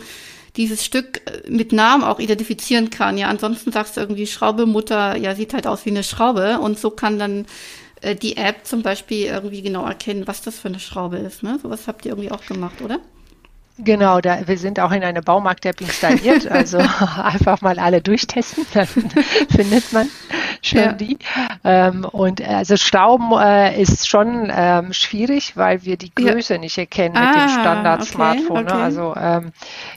dieses 0.55 0.83
Stück 0.83 1.21
äh, 1.25 1.49
mit 1.49 1.71
Namen 1.71 2.03
auch 2.03 2.19
identifizieren 2.19 2.89
kann. 2.89 3.17
Ja, 3.17 3.27
ansonsten 3.27 3.71
sagst 3.71 3.97
du 3.97 4.01
irgendwie 4.01 4.27
Schraube 4.27 4.65
Mutter, 4.65 5.17
ja, 5.17 5.35
sieht 5.35 5.53
halt 5.53 5.67
aus 5.67 5.85
wie 5.85 5.91
eine 5.91 6.03
Schraube 6.03 6.59
und 6.59 6.79
so 6.79 6.89
kann 6.91 7.19
dann 7.19 7.45
äh, 8.01 8.15
die 8.15 8.37
App 8.37 8.65
zum 8.65 8.83
Beispiel 8.83 9.25
irgendwie 9.25 9.61
genau 9.61 9.85
erkennen, 9.85 10.27
was 10.27 10.41
das 10.41 10.59
für 10.59 10.67
eine 10.67 10.79
Schraube 10.79 11.17
ist. 11.17 11.43
Ne? 11.43 11.59
Sowas 11.61 11.87
habt 11.87 12.05
ihr 12.05 12.11
irgendwie 12.11 12.31
auch 12.31 12.45
gemacht, 12.45 12.81
oder? 12.81 12.99
Genau, 13.79 14.21
da, 14.21 14.47
wir 14.47 14.57
sind 14.59 14.79
auch 14.79 14.91
in 14.91 15.03
eine 15.03 15.23
Baumarkt-App 15.23 15.81
installiert, 15.81 16.47
also 16.51 16.77
einfach 17.17 17.61
mal 17.61 17.79
alle 17.79 18.01
durchtesten, 18.01 18.65
dann 18.73 18.87
findet 19.49 19.91
man 19.91 20.09
schon 20.61 20.79
ja. 20.79 20.93
die. 20.93 21.17
Ähm, 21.63 22.05
und 22.05 22.39
äh, 22.39 22.45
also 22.45 22.77
Stauben 22.77 23.31
äh, 23.31 23.81
ist 23.81 24.07
schon 24.07 24.51
ähm, 24.53 24.93
schwierig, 24.93 25.57
weil 25.57 25.83
wir 25.83 25.97
die 25.97 26.13
Größe 26.13 26.53
ja. 26.53 26.59
nicht 26.59 26.77
erkennen 26.77 27.17
ah, 27.17 27.25
mit 27.25 27.35
dem 27.35 27.41
ah, 27.41 27.61
Standard-Smartphone. 27.61 28.57
Okay, 28.57 28.63
ne? 28.63 28.73
okay. 28.73 28.83
Also 28.83 29.15
ähm, 29.17 29.51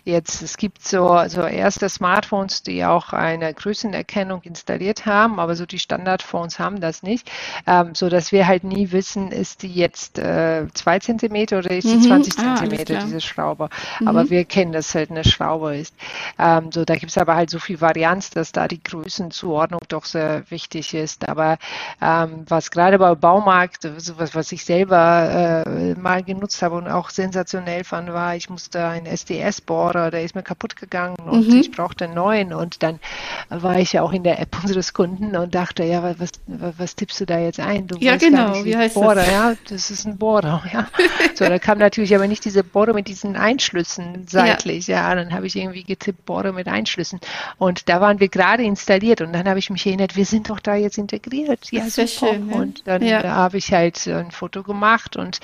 jetzt, 0.04 0.40
es 0.40 0.56
gibt 0.56 0.82
so, 0.82 1.22
so 1.28 1.42
erste 1.42 1.88
Smartphones, 1.90 2.62
die 2.62 2.82
auch 2.84 3.12
eine 3.12 3.52
Größenerkennung 3.52 4.42
installiert 4.42 5.04
haben, 5.04 5.38
aber 5.38 5.54
so 5.54 5.66
die 5.66 5.78
Standard-Phones 5.78 6.58
haben 6.58 6.80
das 6.80 7.02
nicht, 7.02 7.30
ähm, 7.66 7.94
so 7.94 8.08
dass 8.08 8.32
wir 8.32 8.46
halt 8.46 8.64
nie 8.64 8.90
wissen, 8.90 9.32
ist 9.32 9.62
die 9.62 9.72
jetzt 9.72 10.18
äh, 10.18 10.66
zwei 10.72 10.98
Zentimeter 10.98 11.58
oder 11.58 11.72
ist 11.72 11.86
die 11.86 11.96
mhm. 11.96 12.02
20 12.02 12.38
ah, 12.38 12.56
Zentimeter, 12.56 12.98
diese 13.04 13.20
Schraube. 13.20 13.65
Schraube. 13.66 13.70
Mhm. 14.00 14.08
Aber 14.08 14.30
wir 14.30 14.44
kennen, 14.44 14.73
dass 14.73 14.94
halt 14.94 15.11
eine 15.11 15.25
Schraube 15.25 15.76
ist. 15.76 15.94
Ähm, 16.38 16.70
so, 16.73 16.85
da 16.85 16.94
gibt 16.94 17.11
es 17.11 17.18
aber 17.18 17.35
halt 17.35 17.50
so 17.50 17.58
viel 17.58 17.80
Varianz, 17.80 18.30
dass 18.30 18.52
da 18.52 18.68
die 18.68 18.82
Größenzuordnung 18.82 19.80
doch 19.88 20.04
sehr 20.04 20.42
wichtig 20.50 20.94
ist. 20.94 21.28
Aber 21.28 21.58
ähm, 22.00 22.44
was 22.49 22.70
gerade 22.70 22.99
bei 22.99 23.14
Baumarkt, 23.14 23.88
sowas, 23.99 24.35
was 24.35 24.52
ich 24.52 24.64
selber 24.64 25.64
äh, 25.66 25.94
mal 25.94 26.23
genutzt 26.23 26.62
habe 26.62 26.76
und 26.76 26.88
auch 26.88 27.11
sensationell 27.11 27.85
fand, 27.85 28.12
war, 28.12 28.37
ich 28.37 28.50
musste 28.50 28.85
einen 28.85 29.06
SDS-Bohrer, 29.06 30.11
der 30.11 30.23
ist 30.23 30.35
mir 30.35 30.42
kaputt 30.42 30.76
gegangen 30.76 31.16
und 31.25 31.49
mhm. 31.49 31.56
ich 31.56 31.70
brauchte 31.70 32.04
einen 32.04 32.14
neuen. 32.14 32.52
Und 32.52 32.82
dann 32.82 33.00
war 33.49 33.78
ich 33.78 33.92
ja 33.92 34.02
auch 34.02 34.12
in 34.12 34.23
der 34.23 34.40
App 34.40 34.56
unseres 34.62 34.92
Kunden 34.92 35.37
und 35.37 35.54
dachte, 35.54 35.85
ja, 35.85 36.02
was, 36.02 36.30
was 36.46 36.96
tippst 36.96 37.20
du 37.20 37.26
da 37.26 37.38
jetzt 37.38 37.61
ein? 37.61 37.87
Du 37.87 37.96
ja, 37.99 38.16
genau, 38.16 38.64
wie 38.64 38.76
heißt 38.76 38.94
Bohrer, 38.94 39.16
das? 39.16 39.30
Ja, 39.30 39.54
das 39.68 39.90
ist 39.90 40.06
ein 40.06 40.18
Bohrer, 40.18 40.62
ja. 40.73 40.87
So, 41.35 41.44
da 41.44 41.58
kam 41.58 41.78
natürlich 41.78 42.14
aber 42.14 42.26
nicht 42.26 42.44
diese 42.44 42.64
Bohrer 42.64 42.94
mit 42.94 43.08
diesen 43.08 43.37
ein 43.37 43.55
Einschlüssen 43.56 44.26
seitlich. 44.28 44.86
Ja, 44.86 45.08
ja 45.08 45.14
dann 45.14 45.32
habe 45.32 45.46
ich 45.46 45.56
irgendwie 45.56 45.82
getippt, 45.82 46.26
Bohrer 46.26 46.52
mit 46.52 46.68
Einschlüssen. 46.68 47.20
Und 47.56 47.88
da 47.88 48.02
waren 48.02 48.20
wir 48.20 48.28
gerade 48.28 48.62
installiert 48.62 49.22
und 49.22 49.32
dann 49.32 49.48
habe 49.48 49.58
ich 49.58 49.70
mich 49.70 49.86
erinnert, 49.86 50.14
wir 50.14 50.26
sind 50.26 50.50
doch 50.50 50.60
da 50.60 50.75
jetzt 50.75 50.98
integriert. 50.98 51.70
Ja, 51.70 51.88
super. 51.88 52.06
Schön, 52.06 52.50
ja. 52.50 52.56
Und 52.56 52.86
dann 52.86 53.02
ja. 53.02 53.22
habe 53.22 53.56
ich 53.56 53.72
halt 53.72 54.06
ein 54.06 54.30
Foto 54.30 54.62
gemacht 54.62 55.16
und 55.16 55.40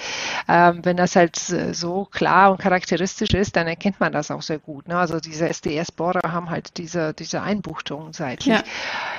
ähm, 0.46 0.80
wenn 0.82 0.98
das 0.98 1.16
halt 1.16 1.36
so 1.36 2.06
klar 2.10 2.52
und 2.52 2.58
charakteristisch 2.58 3.30
ist, 3.30 3.56
dann 3.56 3.66
erkennt 3.66 3.98
man 3.98 4.12
das 4.12 4.30
auch 4.30 4.42
sehr 4.42 4.58
gut. 4.58 4.88
Ne? 4.88 4.96
Also 4.96 5.18
diese 5.18 5.48
SDS-Bohrer 5.48 6.30
haben 6.30 6.50
halt 6.50 6.76
diese, 6.76 7.14
diese 7.14 7.40
Einbuchtungen 7.40 8.12
seitlich. 8.12 8.46
Ja. 8.46 8.62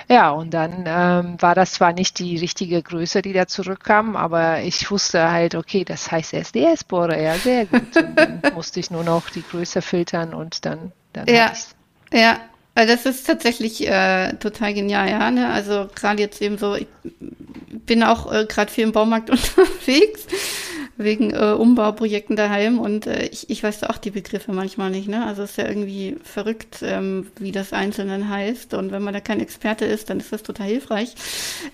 ja, 0.08 0.30
und 0.30 0.54
dann 0.54 0.84
ähm, 0.86 1.42
war 1.42 1.56
das 1.56 1.74
zwar 1.74 1.94
nicht 1.94 2.20
die 2.20 2.38
richtige 2.38 2.84
Größe, 2.84 3.24
die 3.24 3.34
da 3.34 3.48
zurückkam, 3.48 4.16
aber 4.16 4.62
ich 4.62 4.92
wusste 4.92 5.32
halt, 5.32 5.56
okay, 5.56 5.84
das 5.84 6.12
heißt 6.12 6.34
SDS-Bohrer, 6.34 7.20
ja, 7.20 7.36
sehr 7.36 7.66
gut. 7.66 7.98
Und 7.98 8.16
dann 8.16 8.42
musste 8.54 8.80
ich 8.80 8.83
nur 8.92 9.04
noch 9.04 9.30
die 9.30 9.44
Größe 9.44 9.82
filtern 9.82 10.34
und 10.34 10.66
dann, 10.66 10.92
dann 11.14 11.28
ja. 11.28 11.54
Ja, 12.12 12.40
das 12.76 13.06
ist 13.06 13.26
tatsächlich 13.26 13.88
äh, 13.88 14.34
total 14.34 14.74
genial, 14.74 15.10
ja. 15.10 15.32
Ne? 15.32 15.50
Also 15.50 15.88
gerade 15.94 16.22
jetzt 16.22 16.42
eben 16.42 16.58
so, 16.58 16.76
ich 16.76 16.88
bin 17.86 18.04
auch 18.04 18.32
äh, 18.32 18.46
gerade 18.46 18.72
viel 18.72 18.86
im 18.86 18.92
Baumarkt 18.92 19.30
unterwegs 19.30 20.28
wegen 20.96 21.32
äh, 21.32 21.54
Umbauprojekten 21.54 22.36
daheim 22.36 22.80
und 22.80 23.08
äh, 23.08 23.26
ich, 23.28 23.50
ich 23.50 23.64
weiß 23.64 23.80
da 23.80 23.88
auch 23.88 23.98
die 23.98 24.12
Begriffe 24.12 24.52
manchmal 24.52 24.92
nicht. 24.92 25.08
Ne? 25.08 25.26
Also 25.26 25.44
es 25.44 25.52
ist 25.52 25.58
ja 25.58 25.68
irgendwie 25.68 26.18
verrückt, 26.24 26.78
ähm, 26.84 27.28
wie 27.40 27.52
das 27.52 27.74
Einzelne 27.74 28.30
heißt 28.30 28.74
und 28.76 28.92
wenn 28.92 29.02
man 29.02 29.14
da 29.14 29.20
kein 29.20 29.40
Experte 29.40 29.86
ist, 29.86 30.10
dann 30.10 30.20
ist 30.20 30.32
das 30.32 30.44
total 30.44 30.68
hilfreich. 30.68 31.16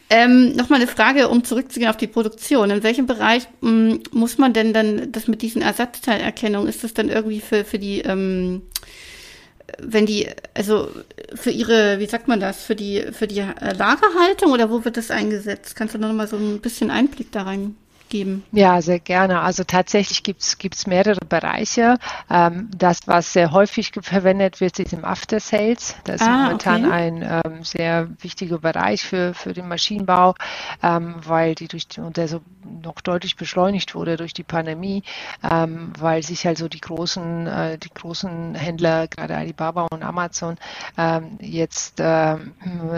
Ähm, 0.09 0.55
Nochmal 0.55 0.79
eine 0.79 0.87
Frage, 0.89 1.27
um 1.27 1.43
zurückzugehen 1.43 1.89
auf 1.89 1.97
die 1.97 2.07
Produktion. 2.07 2.69
In 2.69 2.83
welchem 2.83 3.07
Bereich 3.07 3.47
mh, 3.61 3.71
mm, 3.71 4.03
muss 4.11 4.37
man 4.37 4.53
denn 4.53 4.73
dann 4.73 5.11
das 5.11 5.27
mit 5.27 5.41
diesen 5.41 5.61
Ersatzteilerkennung, 5.61 6.67
ist 6.67 6.83
das 6.83 6.93
dann 6.93 7.09
irgendwie 7.09 7.41
für, 7.41 7.65
für 7.65 7.79
die 7.79 7.99
ähm, 7.99 8.61
wenn 9.81 10.07
die, 10.07 10.27
also 10.55 10.89
für 11.35 11.51
ihre, 11.51 11.99
wie 11.99 12.07
sagt 12.07 12.27
man 12.27 12.39
das, 12.39 12.63
für 12.63 12.75
die, 12.75 13.03
für 13.11 13.27
die 13.27 13.39
Lagerhaltung 13.39 14.51
oder 14.51 14.71
wo 14.71 14.83
wird 14.83 14.97
das 14.97 15.11
eingesetzt? 15.11 15.75
Kannst 15.75 15.93
du 15.93 15.99
noch 15.99 16.11
mal 16.11 16.27
so 16.27 16.37
ein 16.37 16.59
bisschen 16.59 16.89
Einblick 16.89 17.31
da 17.31 17.43
rein 17.43 17.75
geben? 18.09 18.43
Ja, 18.51 18.81
sehr 18.81 18.99
gerne. 18.99 19.41
Also 19.41 19.63
tatsächlich 19.63 20.23
gibt 20.23 20.41
es 20.41 20.87
mehrere 20.87 21.25
Bereiche. 21.27 21.97
Ähm, 22.29 22.69
das, 22.75 23.07
was 23.07 23.33
sehr 23.33 23.51
häufig 23.51 23.91
verwendet 24.01 24.61
wird, 24.61 24.79
ist 24.79 24.93
im 24.93 25.05
After 25.05 25.39
Sales. 25.39 25.95
Das 26.03 26.21
ist 26.21 26.27
ah, 26.27 26.45
momentan 26.45 26.85
okay. 26.85 26.93
ein 26.93 27.41
ähm, 27.45 27.63
sehr 27.63 28.09
wichtiger 28.21 28.59
Bereich 28.59 29.03
für, 29.03 29.33
für 29.33 29.53
den 29.53 29.67
Maschinenbau, 29.67 30.35
ähm, 30.83 31.15
weil 31.23 31.55
die 31.55 31.67
durch 31.67 31.87
die, 31.87 32.01
und 32.01 32.17
der 32.17 32.27
so 32.27 32.41
noch 32.83 33.01
deutlich 33.01 33.35
beschleunigt 33.35 33.95
wurde 33.95 34.17
durch 34.17 34.33
die 34.33 34.43
Pandemie, 34.43 35.03
ähm, 35.49 35.93
weil 35.97 36.23
sich 36.23 36.47
also 36.47 36.67
die 36.67 36.81
großen, 36.81 37.47
äh, 37.47 37.77
die 37.77 37.89
großen 37.89 38.55
Händler, 38.55 39.07
gerade 39.07 39.35
Alibaba 39.35 39.87
und 39.91 40.03
Amazon, 40.03 40.57
ähm, 40.97 41.37
jetzt 41.39 41.99
äh, 41.99 42.03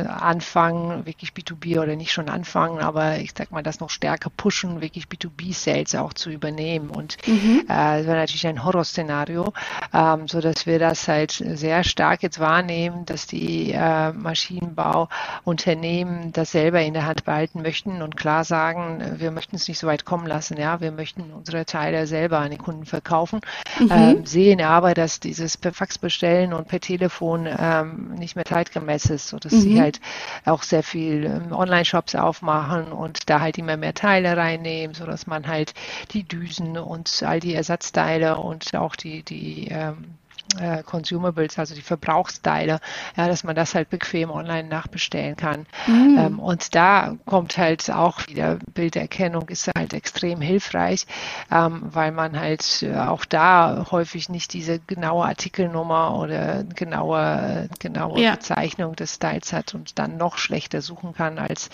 anfangen, 0.07 1.05
wirklich 1.05 1.31
B2B 1.31 1.79
oder 1.79 1.95
nicht 1.95 2.11
schon 2.11 2.29
anfangen, 2.29 2.79
aber 2.79 3.17
ich 3.17 3.31
sag 3.37 3.51
mal, 3.51 3.63
das 3.63 3.79
noch 3.79 3.89
stärker 3.89 4.29
pushen, 4.29 4.81
wirklich 4.81 5.00
B2B-Sales 5.07 5.95
auch 5.95 6.13
zu 6.13 6.29
übernehmen. 6.29 6.89
Und 6.89 7.17
mhm. 7.27 7.65
äh, 7.67 7.97
das 7.97 8.05
wäre 8.05 8.17
natürlich 8.17 8.47
ein 8.47 8.63
Horrorszenario, 8.63 9.51
ähm, 9.93 10.27
so 10.27 10.39
dass 10.41 10.65
wir 10.65 10.79
das 10.79 11.07
halt 11.07 11.31
sehr 11.31 11.83
stark 11.83 12.23
jetzt 12.23 12.39
wahrnehmen, 12.39 13.05
dass 13.05 13.27
die 13.27 13.71
äh, 13.71 14.11
Maschinenbauunternehmen 14.13 16.31
das 16.33 16.51
selber 16.51 16.81
in 16.81 16.93
der 16.93 17.05
Hand 17.05 17.25
behalten 17.25 17.61
möchten 17.61 18.01
und 18.01 18.17
klar 18.17 18.43
sagen, 18.43 19.17
wir 19.17 19.29
möchten 19.31 19.55
es 19.55 19.67
nicht 19.67 19.77
so 19.79 19.87
weit 19.87 20.05
kommen 20.05 20.27
lassen. 20.27 20.57
Ja, 20.57 20.81
wir 20.81 20.91
möchten 20.91 21.31
unsere 21.31 21.65
Teile 21.65 22.07
selber 22.07 22.39
an 22.39 22.49
den 22.51 22.59
Kunden 22.59 22.85
verkaufen, 22.85 23.41
mhm. 23.79 23.91
ähm, 23.91 24.25
sehen 24.25 24.61
aber, 24.61 24.93
dass 24.93 25.19
dieses 25.19 25.57
per 25.57 25.73
Fax 25.73 25.97
bestellen 25.97 26.53
und 26.53 26.67
per 26.67 26.79
Telefon 26.79 27.47
ähm, 27.47 28.13
nicht 28.15 28.35
mehr 28.35 28.45
zeitgemäß 28.45 29.05
ist, 29.05 29.29
so 29.29 29.39
dass 29.39 29.53
mhm. 29.53 29.61
sie 29.61 29.81
halt 29.81 29.99
auch 30.45 30.63
sehr 30.63 30.83
viel 30.83 31.25
ähm, 31.25 31.51
Online-Shops 31.51 32.15
aufmachen 32.15 32.91
und 32.91 33.29
da 33.29 33.39
halt 33.39 33.57
immer 33.57 33.77
mehr 33.77 33.93
Teile 33.93 34.37
reinnehmen, 34.37 34.90
so 34.93 35.05
dass 35.05 35.27
man 35.27 35.47
halt 35.47 35.73
die 36.11 36.23
Düsen 36.23 36.77
und 36.77 37.23
all 37.23 37.39
die 37.39 37.53
Ersatzteile 37.53 38.37
und 38.37 38.75
auch 38.75 38.95
die 38.95 39.23
die 39.23 39.67
ähm, 39.69 40.17
äh, 40.59 40.83
Consumables, 40.83 41.57
also 41.57 41.75
die 41.75 41.81
Verbrauchsteile, 41.81 42.79
ja, 43.15 43.27
dass 43.27 43.43
man 43.43 43.55
das 43.55 43.75
halt 43.75 43.89
bequem 43.89 44.31
online 44.31 44.67
nachbestellen 44.67 45.35
kann. 45.35 45.65
Mhm. 45.87 46.17
Ähm, 46.17 46.39
und 46.39 46.75
da 46.75 47.15
kommt 47.25 47.57
halt 47.57 47.89
auch 47.91 48.27
wieder 48.27 48.59
Bilderkennung 48.73 49.49
ist 49.49 49.69
halt 49.75 49.93
extrem 49.93 50.41
hilfreich, 50.41 51.05
ähm, 51.51 51.81
weil 51.83 52.11
man 52.11 52.39
halt 52.39 52.83
äh, 52.83 52.95
auch 52.95 53.25
da 53.25 53.87
häufig 53.91 54.29
nicht 54.29 54.53
diese 54.53 54.79
genaue 54.79 55.25
Artikelnummer 55.25 56.17
oder 56.17 56.63
genaue, 56.63 57.69
genaue 57.79 58.19
ja. 58.21 58.31
Bezeichnung 58.31 58.95
des 58.95 59.15
Styles 59.15 59.53
hat 59.53 59.73
und 59.73 59.99
dann 59.99 60.17
noch 60.17 60.37
schlechter 60.37 60.81
suchen 60.81 61.13
kann 61.13 61.39
als, 61.39 61.69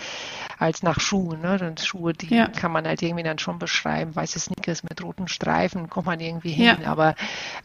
als 0.59 0.83
nach 0.83 0.99
Schuhen. 0.99 1.41
Ne? 1.41 1.59
Und 1.61 1.79
Schuhe, 1.79 2.13
die 2.13 2.33
ja. 2.33 2.47
kann 2.47 2.71
man 2.71 2.85
halt 2.87 3.01
irgendwie 3.01 3.23
dann 3.23 3.39
schon 3.39 3.59
beschreiben. 3.59 4.15
Weiße 4.15 4.39
Sneakers 4.39 4.83
mit 4.83 5.03
roten 5.03 5.27
Streifen 5.27 5.89
kommt 5.89 6.07
man 6.07 6.19
irgendwie 6.19 6.51
hin, 6.51 6.77
ja. 6.81 6.91
aber 6.91 7.15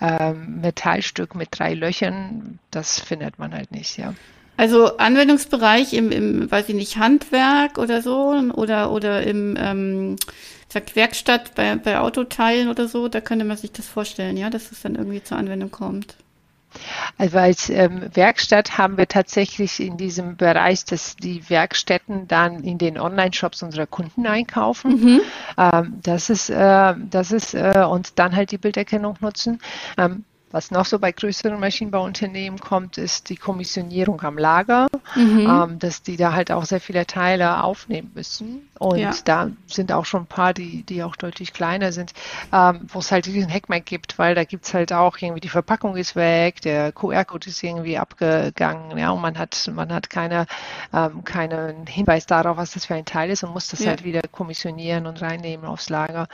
ähm, 0.00 0.60
Metall 0.60 1.01
Metallstück 1.02 1.34
mit 1.34 1.48
drei 1.50 1.74
Löchern, 1.74 2.58
das 2.70 3.00
findet 3.00 3.38
man 3.38 3.52
halt 3.52 3.72
nicht, 3.72 3.98
ja. 3.98 4.14
Also 4.56 4.96
Anwendungsbereich 4.98 5.94
im, 5.94 6.12
im 6.12 6.50
weiß 6.50 6.68
ich 6.68 6.74
nicht, 6.74 6.96
Handwerk 6.98 7.78
oder 7.78 8.02
so 8.02 8.28
oder 8.54 8.92
oder 8.92 9.22
im 9.22 9.56
ähm, 9.58 10.16
sagt 10.68 10.94
Werkstatt 10.94 11.54
bei, 11.54 11.74
bei 11.76 11.98
Autoteilen 11.98 12.68
oder 12.68 12.86
so, 12.86 13.08
da 13.08 13.20
könnte 13.20 13.44
man 13.44 13.56
sich 13.56 13.72
das 13.72 13.88
vorstellen, 13.88 14.36
ja, 14.36 14.50
dass 14.50 14.70
es 14.70 14.82
dann 14.82 14.94
irgendwie 14.94 15.22
zur 15.22 15.38
Anwendung 15.38 15.70
kommt. 15.70 16.16
Also 17.18 17.38
als 17.38 17.68
ähm, 17.68 18.08
Werkstatt 18.14 18.78
haben 18.78 18.96
wir 18.96 19.06
tatsächlich 19.06 19.80
in 19.80 19.96
diesem 19.96 20.36
Bereich, 20.36 20.84
dass 20.84 21.16
die 21.16 21.48
Werkstätten 21.50 22.28
dann 22.28 22.64
in 22.64 22.78
den 22.78 22.98
Online-Shops 22.98 23.62
unserer 23.62 23.86
Kunden 23.86 24.26
einkaufen. 24.26 25.00
Mhm. 25.00 25.20
Ähm, 25.58 25.98
das 26.02 26.30
ist, 26.30 26.48
äh, 26.48 26.94
das 27.10 27.32
ist 27.32 27.54
äh, 27.54 27.84
und 27.88 28.18
dann 28.18 28.34
halt 28.34 28.52
die 28.52 28.58
Bilderkennung 28.58 29.16
nutzen. 29.20 29.60
Ähm, 29.98 30.24
was 30.52 30.70
noch 30.70 30.86
so 30.86 30.98
bei 30.98 31.12
größeren 31.12 31.58
Maschinenbauunternehmen 31.58 32.60
kommt, 32.60 32.98
ist 32.98 33.30
die 33.30 33.36
Kommissionierung 33.36 34.20
am 34.22 34.38
Lager, 34.38 34.88
mhm. 35.16 35.48
ähm, 35.50 35.78
dass 35.78 36.02
die 36.02 36.16
da 36.16 36.32
halt 36.32 36.52
auch 36.52 36.64
sehr 36.64 36.80
viele 36.80 37.06
Teile 37.06 37.64
aufnehmen 37.64 38.12
müssen. 38.14 38.68
Und 38.78 38.98
ja. 38.98 39.12
da 39.24 39.50
sind 39.66 39.92
auch 39.92 40.04
schon 40.04 40.22
ein 40.22 40.26
paar, 40.26 40.52
die, 40.52 40.82
die 40.82 41.02
auch 41.02 41.16
deutlich 41.16 41.52
kleiner 41.52 41.92
sind, 41.92 42.12
ähm, 42.52 42.80
wo 42.88 42.98
es 42.98 43.10
halt 43.10 43.26
diesen 43.26 43.50
Hackmack 43.50 43.86
gibt, 43.86 44.18
weil 44.18 44.34
da 44.34 44.44
gibt 44.44 44.66
es 44.66 44.74
halt 44.74 44.92
auch 44.92 45.16
irgendwie 45.18 45.40
die 45.40 45.48
Verpackung 45.48 45.96
ist 45.96 46.16
weg, 46.16 46.60
der 46.62 46.92
QR-Code 46.92 47.48
ist 47.48 47.62
irgendwie 47.62 47.96
abgegangen, 47.96 48.98
ja, 48.98 49.10
und 49.10 49.20
man 49.20 49.38
hat, 49.38 49.70
man 49.74 49.92
hat 49.92 50.10
keine, 50.10 50.46
ähm, 50.92 51.24
keinen 51.24 51.86
Hinweis 51.86 52.26
darauf, 52.26 52.56
was 52.56 52.72
das 52.72 52.86
für 52.86 52.94
ein 52.94 53.04
Teil 53.04 53.30
ist 53.30 53.42
und 53.44 53.52
muss 53.52 53.68
das 53.68 53.80
ja. 53.80 53.90
halt 53.90 54.04
wieder 54.04 54.22
kommissionieren 54.30 55.06
und 55.06 55.22
reinnehmen 55.22 55.64
aufs 55.64 55.88
Lager. 55.88 56.26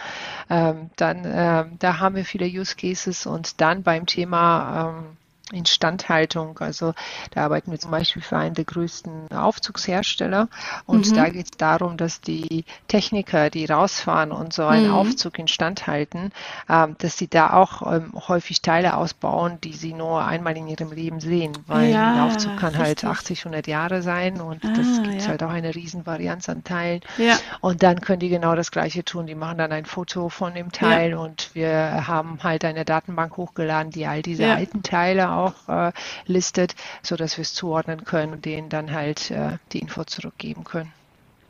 Ähm, 0.50 0.90
dann, 0.96 1.22
ähm, 1.24 1.76
da 1.78 1.98
haben 1.98 2.16
wir 2.16 2.24
viele 2.24 2.46
Use 2.46 2.74
Cases 2.76 3.26
und 3.26 3.60
dann 3.60 3.82
beim 3.82 4.06
Thema 4.08 4.90
ähm, 4.98 5.17
Instandhaltung. 5.52 6.58
Also 6.58 6.94
da 7.32 7.44
arbeiten 7.44 7.70
wir 7.70 7.78
zum 7.78 7.90
Beispiel 7.90 8.22
für 8.22 8.36
einen 8.36 8.54
der 8.54 8.64
größten 8.64 9.32
Aufzugshersteller 9.32 10.48
und 10.86 11.10
mhm. 11.10 11.14
da 11.14 11.28
geht 11.28 11.46
es 11.46 11.58
darum, 11.58 11.96
dass 11.96 12.20
die 12.20 12.64
Techniker, 12.88 13.50
die 13.50 13.66
rausfahren 13.66 14.32
und 14.32 14.52
so 14.52 14.64
einen 14.66 14.88
mhm. 14.88 14.94
Aufzug 14.94 15.38
instand 15.38 15.86
halten, 15.86 16.32
ähm, 16.68 16.96
dass 16.98 17.16
sie 17.16 17.28
da 17.28 17.52
auch 17.52 17.92
ähm, 17.92 18.12
häufig 18.28 18.62
Teile 18.62 18.96
ausbauen, 18.96 19.58
die 19.62 19.72
sie 19.72 19.94
nur 19.94 20.24
einmal 20.24 20.56
in 20.56 20.68
ihrem 20.68 20.92
Leben 20.92 21.20
sehen, 21.20 21.52
weil 21.66 21.90
ja, 21.90 22.12
ein 22.12 22.20
Aufzug 22.20 22.56
kann 22.58 22.76
halt 22.76 22.90
richtig. 22.90 23.08
halt 23.08 23.18
80, 23.18 23.38
100 23.46 23.66
Jahre 23.66 24.02
sein 24.02 24.40
und 24.40 24.64
ah, 24.64 24.72
das 24.76 25.02
gibt 25.02 25.22
ja. 25.22 25.28
halt 25.28 25.42
auch 25.42 25.50
eine 25.50 25.74
riesen 25.74 26.06
Varianz 26.06 26.48
an 26.48 26.64
Teilen. 26.64 27.00
Ja. 27.16 27.38
Und 27.60 27.82
dann 27.82 28.00
können 28.00 28.20
die 28.20 28.28
genau 28.28 28.54
das 28.54 28.70
Gleiche 28.70 29.04
tun. 29.04 29.26
Die 29.26 29.34
machen 29.34 29.58
dann 29.58 29.72
ein 29.72 29.86
Foto 29.86 30.28
von 30.28 30.54
dem 30.54 30.72
Teil 30.72 31.14
und 31.14 31.50
wir 31.54 32.06
haben 32.06 32.38
halt 32.42 32.64
eine 32.64 32.84
Datenbank 32.84 33.36
hochgeladen, 33.36 33.90
die 33.90 34.06
all 34.06 34.22
diese 34.22 34.52
alten 34.52 34.82
Teile 34.82 35.30
auch 35.38 35.68
äh, 35.68 35.92
listet, 36.26 36.74
so 37.02 37.16
dass 37.16 37.36
wir 37.36 37.42
es 37.42 37.54
zuordnen 37.54 38.04
können 38.04 38.32
und 38.32 38.44
denen 38.44 38.68
dann 38.68 38.92
halt 38.92 39.30
äh, 39.30 39.58
die 39.72 39.78
Info 39.78 40.04
zurückgeben 40.04 40.64
können. 40.64 40.92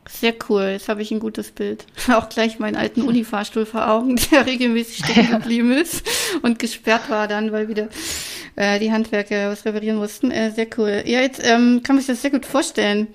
Sehr 0.08 0.34
cool, 0.48 0.62
jetzt 0.62 0.88
habe 0.88 1.02
ich 1.02 1.10
ein 1.10 1.20
gutes 1.20 1.50
Bild. 1.50 1.84
Auch 2.12 2.28
gleich 2.30 2.58
meinen 2.58 2.76
alten 2.76 3.02
Unifahrstuhl 3.02 3.66
vor 3.66 3.88
Augen, 3.90 4.18
der 4.30 4.46
regelmäßig 4.46 5.04
stecken 5.04 5.30
geblieben 5.38 5.72
ist 5.72 6.02
und 6.42 6.58
gesperrt 6.58 7.10
war 7.10 7.28
dann, 7.28 7.52
weil 7.52 7.68
wieder 7.68 7.88
äh, 8.56 8.78
die 8.78 8.90
Handwerker 8.90 9.50
was 9.50 9.64
reparieren 9.64 9.98
mussten. 9.98 10.30
Äh, 10.30 10.50
sehr 10.50 10.66
cool. 10.78 11.02
Ja, 11.04 11.20
jetzt 11.20 11.44
ähm, 11.44 11.82
kann 11.82 11.96
man 11.96 11.98
sich 12.02 12.14
das 12.14 12.22
sehr 12.22 12.30
gut 12.30 12.46
vorstellen, 12.46 13.08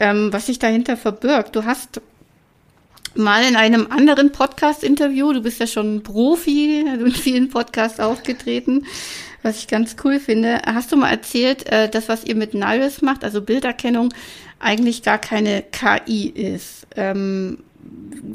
ähm, 0.00 0.32
was 0.32 0.46
sich 0.46 0.58
dahinter 0.58 0.96
verbirgt. 0.96 1.54
Du 1.54 1.64
hast 1.64 2.00
mal 3.14 3.44
in 3.44 3.54
einem 3.54 3.86
anderen 3.90 4.32
Podcast-Interview, 4.32 5.32
du 5.32 5.42
bist 5.42 5.60
ja 5.60 5.68
schon 5.68 6.02
Profi, 6.02 6.80
in 6.80 7.12
vielen 7.12 7.48
Podcasts 7.48 8.00
aufgetreten, 8.00 8.86
was 9.44 9.58
ich 9.58 9.68
ganz 9.68 9.96
cool 10.04 10.18
finde. 10.18 10.60
Hast 10.66 10.90
du 10.90 10.96
mal 10.96 11.10
erzählt, 11.10 11.70
äh, 11.70 11.88
das, 11.88 12.08
was 12.08 12.24
ihr 12.24 12.34
mit 12.34 12.54
Nairis 12.54 13.02
macht, 13.02 13.24
also 13.24 13.42
Bilderkennung, 13.42 14.12
eigentlich 14.58 15.02
gar 15.02 15.18
keine 15.18 15.62
KI 15.62 16.28
ist? 16.28 16.86
Ähm, 16.96 17.58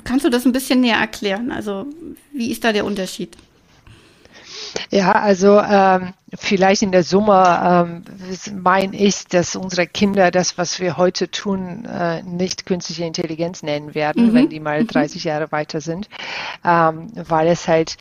kannst 0.04 0.25
du 0.25 0.30
das 0.30 0.46
ein 0.46 0.51
bisschen 0.51 0.82
näher 0.82 0.98
erklären? 0.98 1.51
Also, 1.51 1.88
wie 2.32 2.51
ist 2.51 2.63
da 2.63 2.72
der 2.72 2.86
Unterschied? 2.86 3.36
Ja, 4.92 5.13
also 5.13 5.60
ähm, 5.60 6.13
vielleicht 6.36 6.81
in 6.81 6.91
der 6.91 7.03
Summe 7.03 7.59
ähm, 7.63 8.62
meine 8.62 8.95
ich, 8.95 9.25
dass 9.27 9.55
unsere 9.55 9.88
Kinder 9.88 10.31
das, 10.31 10.57
was 10.57 10.79
wir 10.79 10.98
heute 10.98 11.31
tun, 11.31 11.86
äh, 11.86 12.21
nicht 12.24 12.65
künstliche 12.65 13.05
Intelligenz 13.05 13.63
nennen 13.63 13.95
werden, 13.95 14.27
mhm. 14.27 14.33
wenn 14.33 14.50
die 14.50 14.59
mal 14.59 14.86
30 14.86 15.24
mhm. 15.24 15.29
Jahre 15.29 15.51
weiter 15.51 15.81
sind, 15.81 16.09
ähm, 16.63 17.07
weil 17.15 17.48
es 17.48 17.67
halt 17.67 17.98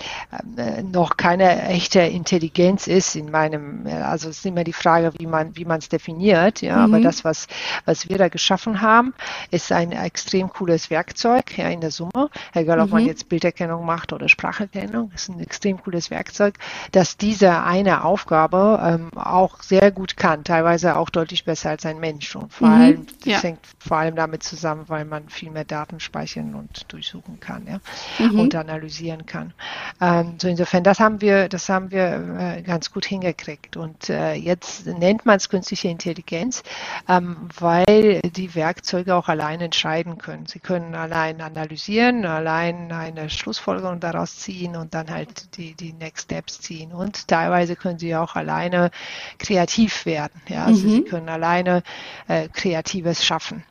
äh, 0.56 0.82
noch 0.82 1.16
keine 1.16 1.68
echte 1.68 2.00
Intelligenz 2.00 2.86
ist 2.86 3.16
in 3.16 3.30
meinem, 3.30 3.86
also 3.86 4.28
es 4.28 4.38
ist 4.38 4.46
immer 4.46 4.64
die 4.64 4.72
Frage, 4.72 5.12
wie 5.18 5.26
man 5.26 5.56
wie 5.56 5.64
man 5.64 5.78
es 5.78 5.88
definiert, 5.88 6.60
ja, 6.60 6.86
mhm. 6.86 6.94
aber 6.94 7.02
das, 7.02 7.24
was 7.24 7.46
was 7.84 8.08
wir 8.08 8.18
da 8.18 8.28
geschaffen 8.28 8.80
haben, 8.80 9.14
ist 9.50 9.72
ein 9.72 9.92
extrem 9.92 10.50
cooles 10.50 10.90
Werkzeug, 10.90 11.56
ja, 11.56 11.68
in 11.68 11.80
der 11.80 11.90
Summe, 11.90 12.30
egal 12.52 12.80
ob 12.80 12.90
man 12.90 13.02
mhm. 13.02 13.08
jetzt 13.08 13.28
Bilderkennung 13.28 13.86
macht 13.86 14.12
oder 14.12 14.28
Spracherkennung, 14.28 15.10
ist 15.14 15.28
ein 15.28 15.40
extrem 15.40 15.80
cooles 15.82 16.10
Werkzeug, 16.10 16.54
dass 16.92 17.16
diese 17.16 17.62
eine 17.62 18.04
Aufgabe 18.04 18.17
ähm, 18.30 19.10
auch 19.14 19.62
sehr 19.62 19.90
gut 19.90 20.16
kann, 20.16 20.44
teilweise 20.44 20.96
auch 20.96 21.10
deutlich 21.10 21.44
besser 21.44 21.70
als 21.70 21.86
ein 21.86 22.00
Mensch. 22.00 22.34
Und 22.36 22.52
vor 22.52 22.68
mhm, 22.68 22.74
allem, 22.74 23.06
das 23.24 23.26
ja. 23.26 23.42
hängt 23.42 23.60
vor 23.78 23.98
allem 23.98 24.16
damit 24.16 24.42
zusammen, 24.42 24.84
weil 24.88 25.04
man 25.04 25.28
viel 25.28 25.50
mehr 25.50 25.64
Daten 25.64 26.00
speichern 26.00 26.54
und 26.54 26.92
durchsuchen 26.92 27.40
kann 27.40 27.66
ja, 27.66 27.80
mhm. 28.24 28.40
und 28.40 28.54
analysieren 28.54 29.26
kann. 29.26 29.52
Ähm, 30.00 30.34
so 30.40 30.48
insofern, 30.48 30.84
das 30.84 31.00
haben 31.00 31.20
wir, 31.20 31.48
das 31.48 31.68
haben 31.68 31.90
wir 31.90 32.56
äh, 32.56 32.62
ganz 32.62 32.92
gut 32.92 33.04
hingekriegt. 33.04 33.76
Und 33.76 34.10
äh, 34.10 34.34
jetzt 34.34 34.86
nennt 34.86 35.26
man 35.26 35.36
es 35.36 35.48
künstliche 35.48 35.88
Intelligenz, 35.88 36.62
ähm, 37.08 37.48
weil 37.58 38.20
die 38.22 38.54
Werkzeuge 38.54 39.14
auch 39.14 39.28
allein 39.28 39.60
entscheiden 39.60 40.18
können. 40.18 40.46
Sie 40.46 40.58
können 40.58 40.94
allein 40.94 41.40
analysieren, 41.40 42.24
allein 42.24 42.92
eine 42.92 43.30
Schlussfolgerung 43.30 44.00
daraus 44.00 44.36
ziehen 44.36 44.76
und 44.76 44.94
dann 44.94 45.10
halt 45.10 45.56
die, 45.56 45.74
die 45.74 45.92
Next 45.92 46.24
Steps 46.24 46.60
ziehen. 46.60 46.92
Und 46.92 47.28
teilweise 47.28 47.76
können 47.76 47.98
sie 47.98 48.07
auch 48.16 48.36
alleine 48.36 48.90
kreativ 49.38 50.06
werden. 50.06 50.40
Ja, 50.48 50.64
also 50.64 50.86
mhm. 50.86 50.90
sie 50.90 51.02
können 51.02 51.28
alleine 51.28 51.82
äh, 52.28 52.48
Kreatives 52.48 53.24
schaffen. 53.24 53.64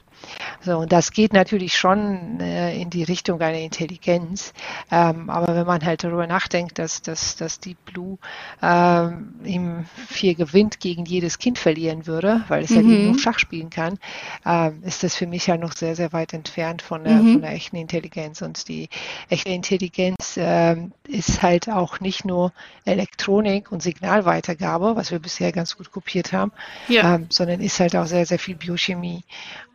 So, 0.62 0.80
und 0.80 0.92
das 0.92 1.12
geht 1.12 1.34
natürlich 1.34 1.78
schon 1.78 2.40
äh, 2.40 2.76
in 2.80 2.90
die 2.90 3.04
Richtung 3.04 3.42
einer 3.42 3.60
Intelligenz. 3.60 4.54
Ähm, 4.92 5.30
aber 5.30 5.56
wenn 5.56 5.66
man 5.66 5.86
halt 5.86 6.04
darüber 6.04 6.28
nachdenkt, 6.28 6.80
dass, 6.80 7.02
dass, 7.02 7.36
dass 7.36 7.60
Deep 7.60 7.78
Blue 7.86 8.18
ähm, 8.62 9.36
ihm 9.44 9.86
viel 10.08 10.36
gewinnt 10.36 10.80
gegen 10.80 11.06
jedes 11.06 11.40
Kind 11.40 11.58
verlieren 11.60 12.08
würde, 12.08 12.44
weil 12.48 12.64
es 12.64 12.72
mhm. 12.72 12.76
ja 12.76 12.82
nur 13.06 13.20
Schach 13.20 13.40
spielen 13.40 13.70
kann, 13.70 14.00
ähm, 14.46 14.82
ist 14.84 15.04
das 15.04 15.16
für 15.16 15.28
mich 15.28 15.50
halt 15.50 15.62
noch 15.62 15.74
sehr, 15.74 15.96
sehr 15.96 16.12
weit 16.14 16.34
entfernt 16.34 16.82
von 16.82 17.04
der, 17.04 17.14
mhm. 17.14 17.34
von 17.34 17.42
der 17.42 17.52
echten 17.52 17.76
Intelligenz. 17.76 18.42
Und 18.42 18.68
die 18.68 18.90
echte 19.30 19.50
Intelligenz 19.50 20.38
ähm, 20.38 20.92
ist 21.08 21.42
halt 21.42 21.70
auch 21.70 22.00
nicht 22.00 22.26
nur 22.26 22.52
Elektronik 22.86 23.72
und 23.72 23.82
Signalweitergabe, 23.82 24.96
was 24.96 25.12
wir 25.12 25.20
bisher 25.20 25.52
ganz 25.52 25.78
gut 25.78 25.92
kopiert 25.92 26.34
haben, 26.34 26.52
ja. 26.88 27.16
ähm, 27.16 27.28
sondern 27.30 27.62
ist 27.62 27.80
halt 27.80 27.96
auch 27.96 28.08
sehr, 28.08 28.26
sehr 28.26 28.40
viel 28.40 28.56
Biochemie. 28.56 29.24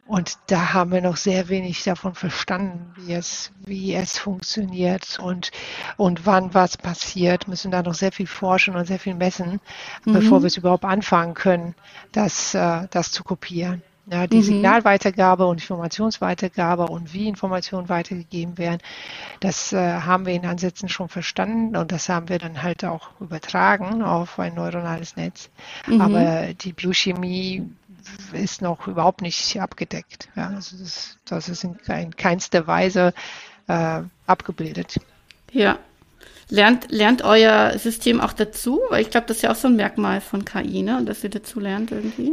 Und 0.07 0.39
da 0.49 0.73
haben 0.75 0.91
wir 0.91 1.01
noch 1.01 1.17
sehr 1.17 1.49
wenig 1.49 1.85
davon 1.85 2.15
verstanden, 2.15 2.93
wie 2.97 3.13
es, 3.13 3.53
wie 3.65 3.95
es 3.95 4.19
funktioniert 4.19 5.19
und, 5.21 5.53
und 5.97 6.27
wann 6.27 6.55
was 6.55 6.77
passiert. 6.77 7.47
Müssen 7.47 7.71
da 7.71 7.83
noch 7.83 7.95
sehr 7.95 8.11
viel 8.11 8.27
forschen 8.27 8.75
und 8.75 8.87
sehr 8.87 8.99
viel 8.99 9.15
messen, 9.15 9.61
mhm. 10.05 10.13
bevor 10.13 10.43
wir 10.43 10.49
es 10.49 10.57
überhaupt 10.57 10.85
anfangen 10.85 11.35
können, 11.35 11.75
das, 12.11 12.55
äh, 12.55 12.89
das 12.91 13.13
zu 13.13 13.23
kopieren. 13.23 13.83
Ja, 14.07 14.27
die 14.27 14.39
mhm. 14.39 14.43
Signalweitergabe 14.43 15.47
und 15.47 15.61
Informationsweitergabe 15.61 16.87
und 16.87 17.15
wie 17.15 17.29
Informationen 17.29 17.89
weitergegeben 17.89 18.59
werden, 18.59 18.81
das 19.39 19.73
äh, 19.73 19.77
haben 19.77 20.27
wir 20.27 20.35
in 20.35 20.45
Ansätzen 20.45 20.89
schon 20.89 21.09
verstanden 21.09 21.77
und 21.77 21.93
das 21.93 22.09
haben 22.09 22.29
wir 22.29 22.41
dann 22.41 22.65
halt 22.65 22.85
auch 22.85 23.11
übertragen 23.21 24.03
auf 24.03 24.41
ein 24.41 24.55
neuronales 24.55 25.15
Netz. 25.15 25.51
Mhm. 25.87 26.01
Aber 26.01 26.53
die 26.53 26.73
Biochemie 26.73 27.71
ist 28.33 28.63
noch 28.63 28.87
überhaupt 28.87 29.23
nicht 29.23 29.61
abgedeckt. 29.61 30.29
Ja, 30.37 30.49
also 30.49 30.77
das, 30.77 31.17
das 31.25 31.49
ist 31.49 31.65
in, 31.65 31.77
in 31.87 32.17
keinster 32.17 32.67
Weise 32.67 33.13
äh, 33.69 34.01
abgebildet. 34.27 34.99
Ja. 35.51 35.79
Lernt, 36.49 36.91
lernt 36.91 37.23
euer 37.23 37.79
System 37.79 38.21
auch 38.21 38.33
dazu? 38.33 38.81
Weil 38.91 39.03
ich 39.03 39.11
glaube, 39.11 39.27
das 39.27 39.39
ist 39.39 39.43
ja 39.43 39.53
auch 39.53 39.57
so 39.57 39.69
ein 39.69 39.77
Merkmal 39.77 40.21
von 40.21 40.45
KI, 40.45 40.83
ne? 40.83 41.03
dass 41.05 41.25
ihr 41.25 41.31
dazu 41.31 41.61
lernt 41.61 41.93
irgendwie. 41.93 42.33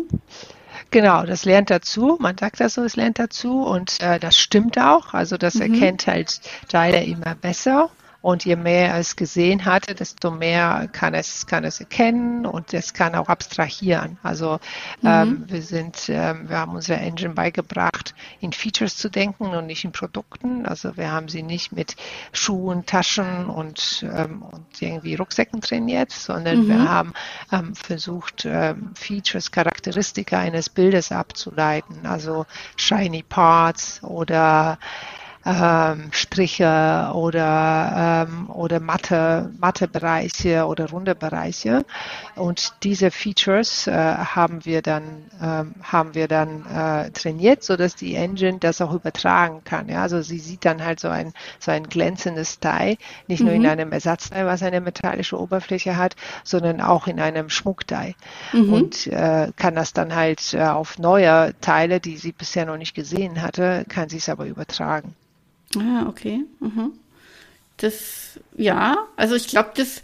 Genau, 0.91 1.23
das 1.23 1.45
lernt 1.45 1.69
dazu. 1.69 2.17
Man 2.19 2.37
sagt 2.37 2.59
das 2.59 2.73
so, 2.73 2.83
es 2.83 2.95
lernt 2.95 3.19
dazu 3.19 3.61
und 3.61 4.01
äh, 4.01 4.19
das 4.19 4.37
stimmt 4.37 4.77
auch. 4.77 5.13
Also 5.13 5.37
das 5.37 5.55
mhm. 5.55 5.73
erkennt 5.73 6.07
halt 6.07 6.41
Teile 6.67 7.03
immer 7.03 7.35
besser. 7.35 7.89
Und 8.21 8.43
je 8.43 8.57
mehr 8.57 8.95
es 8.95 9.15
gesehen 9.15 9.63
hatte, 9.63 9.95
desto 9.95 10.29
mehr 10.29 10.89
kann 10.91 11.13
es, 11.13 11.47
kann 11.47 11.63
es 11.63 11.79
erkennen 11.79 12.45
und 12.45 12.73
es 12.73 12.93
kann 12.93 13.15
auch 13.15 13.29
abstrahieren. 13.29 14.17
Also 14.23 14.59
mhm. 15.01 15.07
ähm, 15.07 15.43
wir 15.47 15.61
sind, 15.61 16.09
ähm, 16.09 16.49
wir 16.49 16.57
haben 16.57 16.75
unsere 16.75 16.99
Engine 16.99 17.33
beigebracht, 17.33 18.13
in 18.41 18.51
Features 18.51 18.97
zu 18.97 19.09
denken 19.09 19.45
und 19.45 19.67
nicht 19.67 19.85
in 19.85 19.93
Produkten. 19.93 20.65
Also 20.65 20.97
wir 20.97 21.11
haben 21.11 21.29
sie 21.29 21.43
nicht 21.43 21.71
mit 21.71 21.95
Schuhen, 22.33 22.85
Taschen 22.85 23.45
und, 23.45 24.05
ähm, 24.13 24.41
und 24.41 24.81
irgendwie 24.81 25.15
Rucksäcken 25.15 25.61
trainiert, 25.61 26.11
sondern 26.11 26.63
mhm. 26.63 26.67
wir 26.67 26.89
haben 26.89 27.13
ähm, 27.53 27.73
versucht, 27.73 28.45
ähm, 28.45 28.91
Features, 28.95 29.51
Charakteristika 29.51 30.39
eines 30.39 30.69
Bildes 30.69 31.13
abzuleiten. 31.13 32.05
Also 32.05 32.45
shiny 32.75 33.23
parts 33.23 34.03
oder 34.03 34.77
ähm, 35.49 36.09
Striche 36.11 37.11
oder, 37.13 38.27
ähm, 38.29 38.49
oder 38.49 38.79
matte, 38.79 39.51
matte 39.59 39.87
Bereiche 39.87 40.65
oder 40.65 40.89
runde 40.89 41.15
Bereiche. 41.15 41.85
Und 42.35 42.73
diese 42.83 43.11
Features 43.11 43.87
äh, 43.87 43.91
haben 43.93 44.65
wir 44.65 44.81
dann, 44.81 45.03
ähm, 45.41 45.75
haben 45.81 46.13
wir 46.13 46.27
dann 46.27 46.65
äh, 46.65 47.11
trainiert, 47.11 47.63
so 47.63 47.75
dass 47.75 47.95
die 47.95 48.15
Engine 48.15 48.59
das 48.59 48.81
auch 48.81 48.93
übertragen 48.93 49.61
kann. 49.63 49.89
Ja? 49.89 50.03
Also 50.03 50.21
sie 50.21 50.39
sieht 50.39 50.65
dann 50.65 50.83
halt 50.83 50.99
so 50.99 51.09
ein, 51.09 51.33
so 51.59 51.71
ein 51.71 51.83
glänzendes 51.89 52.59
Teil, 52.59 52.97
nicht 53.27 53.41
nur 53.41 53.53
mhm. 53.53 53.63
in 53.63 53.67
einem 53.67 53.91
Ersatzteil, 53.91 54.45
was 54.45 54.63
eine 54.63 54.81
metallische 54.81 55.39
Oberfläche 55.39 55.97
hat, 55.97 56.15
sondern 56.43 56.81
auch 56.81 57.07
in 57.07 57.19
einem 57.19 57.49
Schmuckteil. 57.49 58.15
Mhm. 58.53 58.73
Und 58.73 59.07
äh, 59.07 59.51
kann 59.55 59.75
das 59.75 59.93
dann 59.93 60.15
halt 60.15 60.53
äh, 60.53 60.61
auf 60.61 60.99
neue 60.99 61.53
Teile, 61.61 61.99
die 61.99 62.17
sie 62.17 62.31
bisher 62.31 62.65
noch 62.65 62.77
nicht 62.77 62.93
gesehen 62.93 63.41
hatte, 63.41 63.85
kann 63.89 64.09
sie 64.09 64.17
es 64.17 64.29
aber 64.29 64.45
übertragen. 64.45 65.15
Ah, 65.77 66.07
okay. 66.07 66.45
Mhm. 66.59 66.93
Das, 67.77 68.39
ja, 68.57 69.07
also 69.15 69.35
ich 69.35 69.47
glaube, 69.47 69.71
das, 69.75 70.01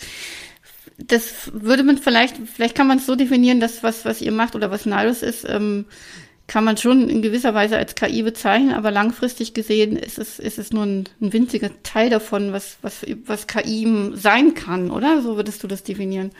das 0.98 1.52
würde 1.54 1.84
man 1.84 1.98
vielleicht, 1.98 2.38
vielleicht 2.38 2.76
kann 2.76 2.88
man 2.88 3.00
es 3.00 3.06
so 3.06 3.16
definieren, 3.16 3.60
dass 3.60 3.84
was, 3.84 4.06
was 4.06 4.22
ihr 4.22 4.32
macht 4.32 4.56
oder 4.56 4.72
was 4.72 4.86
Nirus 4.86 5.24
ist, 5.24 5.46
ähm, 5.48 5.86
kann 6.48 6.64
man 6.64 6.78
schon 6.78 7.10
in 7.10 7.22
gewisser 7.24 7.54
Weise 7.56 7.76
als 7.76 7.96
KI 7.96 8.22
bezeichnen, 8.22 8.74
aber 8.74 8.92
langfristig 8.92 9.54
gesehen 9.54 9.98
ist 9.98 10.20
es, 10.20 10.40
ist 10.40 10.60
es 10.60 10.72
nur 10.72 10.84
ein, 10.84 11.10
ein 11.20 11.34
winziger 11.34 11.72
Teil 11.82 12.10
davon, 12.12 12.54
was, 12.54 12.78
was, 12.84 13.06
was 13.26 13.48
KI 13.48 14.12
sein 14.14 14.54
kann, 14.54 14.92
oder? 14.92 15.22
So 15.22 15.38
würdest 15.38 15.64
du 15.64 15.68
das 15.68 15.84
definieren? 15.84 16.32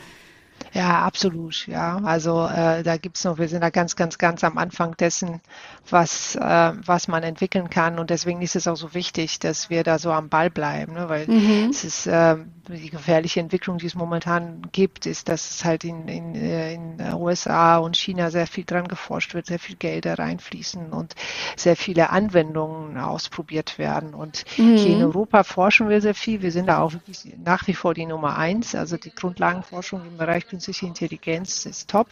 Ja, 0.76 1.06
absolut. 1.06 1.66
Ja, 1.68 2.02
also 2.04 2.46
äh, 2.46 2.82
da 2.82 2.98
gibt's 2.98 3.24
noch, 3.24 3.38
wir 3.38 3.48
sind 3.48 3.62
da 3.62 3.70
ganz, 3.70 3.96
ganz, 3.96 4.18
ganz 4.18 4.44
am 4.44 4.58
Anfang 4.58 4.94
dessen, 4.94 5.40
was, 5.88 6.36
äh, 6.36 6.72
was 6.84 7.08
man 7.08 7.22
entwickeln 7.22 7.70
kann. 7.70 7.98
Und 7.98 8.10
deswegen 8.10 8.42
ist 8.42 8.56
es 8.56 8.68
auch 8.68 8.76
so 8.76 8.92
wichtig, 8.92 9.38
dass 9.38 9.70
wir 9.70 9.84
da 9.84 9.98
so 9.98 10.12
am 10.12 10.28
Ball 10.28 10.50
bleiben, 10.50 10.92
ne? 10.92 11.08
weil 11.08 11.26
mhm. 11.28 11.70
es 11.70 11.82
ist 11.82 12.06
äh, 12.06 12.36
die 12.68 12.90
gefährliche 12.90 13.40
Entwicklung, 13.40 13.78
die 13.78 13.86
es 13.86 13.94
momentan 13.94 14.68
gibt, 14.70 15.06
ist, 15.06 15.30
dass 15.30 15.48
es 15.48 15.64
halt 15.64 15.82
in, 15.82 16.08
in, 16.08 16.34
äh, 16.34 16.74
in 16.74 17.00
USA 17.14 17.78
und 17.78 17.96
China 17.96 18.30
sehr 18.30 18.46
viel 18.46 18.64
dran 18.64 18.86
geforscht 18.86 19.32
wird, 19.32 19.46
sehr 19.46 19.58
viel 19.58 19.76
Gelder 19.76 20.18
reinfließen 20.18 20.92
und 20.92 21.14
sehr 21.56 21.76
viele 21.76 22.10
Anwendungen 22.10 22.98
ausprobiert 22.98 23.78
werden. 23.78 24.12
Und 24.12 24.44
mhm. 24.58 24.76
hier 24.76 24.96
in 24.96 25.02
Europa 25.02 25.42
forschen 25.42 25.88
wir 25.88 26.02
sehr 26.02 26.14
viel. 26.14 26.42
Wir 26.42 26.52
sind 26.52 26.66
da 26.66 26.80
auch 26.80 26.92
wirklich 26.92 27.34
nach 27.42 27.66
wie 27.66 27.74
vor 27.74 27.94
die 27.94 28.04
Nummer 28.04 28.36
eins. 28.36 28.74
Also 28.74 28.98
die 28.98 29.14
Grundlagenforschung 29.14 30.02
im 30.04 30.18
Bereich 30.18 30.46
künstliche 30.46 30.65
Intelligenz 30.68 31.66
ist 31.66 31.88
top. 31.88 32.08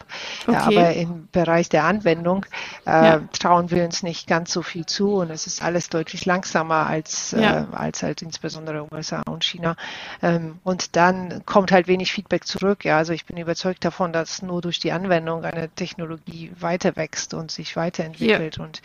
Okay. 0.47 0.55
Aber 0.55 0.93
im 0.93 1.27
Bereich 1.31 1.69
der 1.69 1.83
Anwendung 1.83 2.45
äh, 2.85 2.89
ja. 2.89 3.21
trauen 3.37 3.71
wir 3.71 3.85
uns 3.85 4.03
nicht 4.03 4.27
ganz 4.27 4.51
so 4.51 4.61
viel 4.61 4.85
zu 4.85 5.15
und 5.15 5.29
es 5.29 5.47
ist 5.47 5.61
alles 5.61 5.89
deutlich 5.89 6.25
langsamer 6.25 6.87
als, 6.87 7.31
ja. 7.31 7.61
äh, 7.61 7.65
als 7.75 8.03
halt 8.03 8.21
insbesondere 8.21 8.87
USA 8.91 9.21
und 9.21 9.43
China. 9.43 9.75
Ähm, 10.21 10.59
und 10.63 10.95
dann 10.95 11.45
kommt 11.45 11.71
halt 11.71 11.87
wenig 11.87 12.11
Feedback 12.11 12.45
zurück. 12.45 12.85
Ja, 12.85 12.97
also 12.97 13.13
ich 13.13 13.25
bin 13.25 13.37
überzeugt 13.37 13.83
davon, 13.85 14.13
dass 14.13 14.41
nur 14.41 14.61
durch 14.61 14.79
die 14.79 14.91
Anwendung 14.91 15.43
eine 15.43 15.69
Technologie 15.69 16.51
weiter 16.59 16.95
wächst 16.95 17.33
und 17.33 17.51
sich 17.51 17.75
weiterentwickelt 17.75 18.57
ja. 18.57 18.63
und 18.63 18.81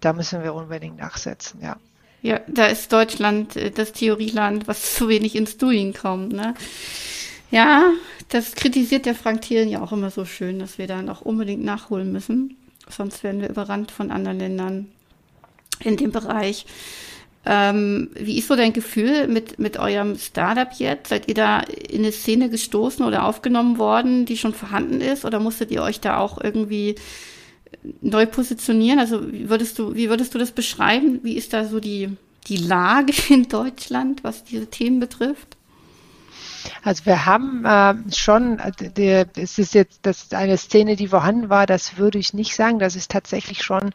da 0.00 0.12
müssen 0.12 0.42
wir 0.42 0.54
unbedingt 0.54 0.98
nachsetzen, 0.98 1.60
ja. 1.60 1.76
Ja, 2.20 2.40
da 2.48 2.66
ist 2.66 2.92
Deutschland 2.92 3.56
äh, 3.56 3.70
das 3.70 3.92
Theorieland, 3.92 4.66
was 4.66 4.94
zu 4.96 5.08
wenig 5.08 5.36
ins 5.36 5.56
Doing 5.56 5.94
kommt, 5.94 6.32
ne? 6.32 6.54
Ja, 7.50 7.92
das 8.28 8.54
kritisiert 8.54 9.06
der 9.06 9.14
Frank 9.14 9.42
Thielen 9.42 9.68
ja 9.68 9.82
auch 9.82 9.92
immer 9.92 10.10
so 10.10 10.24
schön, 10.24 10.58
dass 10.58 10.78
wir 10.78 10.86
da 10.86 11.02
noch 11.02 11.22
unbedingt 11.22 11.64
nachholen 11.64 12.12
müssen. 12.12 12.56
Sonst 12.88 13.22
werden 13.22 13.40
wir 13.40 13.48
überrannt 13.48 13.90
von 13.90 14.10
anderen 14.10 14.38
Ländern 14.38 14.88
in 15.80 15.96
dem 15.96 16.12
Bereich. 16.12 16.66
Ähm, 17.46 18.10
wie 18.14 18.38
ist 18.38 18.48
so 18.48 18.56
dein 18.56 18.72
Gefühl 18.72 19.28
mit, 19.28 19.58
mit 19.58 19.78
eurem 19.78 20.18
Startup 20.18 20.68
jetzt? 20.76 21.08
Seid 21.08 21.28
ihr 21.28 21.34
da 21.34 21.60
in 21.60 22.00
eine 22.00 22.12
Szene 22.12 22.50
gestoßen 22.50 23.04
oder 23.04 23.24
aufgenommen 23.24 23.78
worden, 23.78 24.26
die 24.26 24.36
schon 24.36 24.52
vorhanden 24.52 25.00
ist? 25.00 25.24
Oder 25.24 25.40
musstet 25.40 25.70
ihr 25.70 25.82
euch 25.82 26.00
da 26.00 26.18
auch 26.18 26.38
irgendwie 26.42 26.96
neu 28.02 28.26
positionieren? 28.26 28.98
Also 28.98 29.32
wie 29.32 29.48
würdest 29.48 29.78
du, 29.78 29.94
wie 29.94 30.10
würdest 30.10 30.34
du 30.34 30.38
das 30.38 30.52
beschreiben? 30.52 31.20
Wie 31.22 31.36
ist 31.36 31.54
da 31.54 31.64
so 31.64 31.80
die, 31.80 32.10
die 32.48 32.58
Lage 32.58 33.14
in 33.30 33.48
Deutschland, 33.48 34.24
was 34.24 34.44
diese 34.44 34.66
Themen 34.66 35.00
betrifft? 35.00 35.56
Also 36.82 37.06
wir 37.06 37.26
haben 37.26 37.64
äh, 37.64 37.94
schon, 38.14 38.60
der, 38.96 39.26
es 39.36 39.58
ist 39.58 39.74
jetzt 39.74 40.00
das 40.02 40.32
eine 40.32 40.56
Szene, 40.56 40.96
die 40.96 41.08
vorhanden 41.08 41.48
war, 41.48 41.66
das 41.66 41.96
würde 41.96 42.18
ich 42.18 42.34
nicht 42.34 42.54
sagen. 42.54 42.78
Das 42.78 42.96
ist 42.96 43.10
tatsächlich 43.10 43.62
schon 43.62 43.92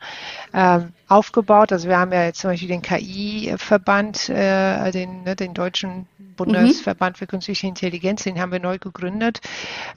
äh, 0.53 0.79
aufgebaut. 1.07 1.71
Also 1.71 1.87
wir 1.87 1.97
haben 1.97 2.11
ja 2.11 2.23
jetzt 2.23 2.39
zum 2.39 2.51
Beispiel 2.51 2.69
den 2.69 2.81
KI-Verband, 2.81 4.29
äh, 4.29 4.91
den, 4.91 5.23
ne, 5.23 5.35
den 5.35 5.53
deutschen 5.53 6.07
Bundesverband 6.35 7.15
mhm. 7.15 7.19
für 7.19 7.27
künstliche 7.27 7.67
Intelligenz, 7.67 8.23
den 8.23 8.39
haben 8.39 8.51
wir 8.51 8.59
neu 8.59 8.77
gegründet. 8.79 9.41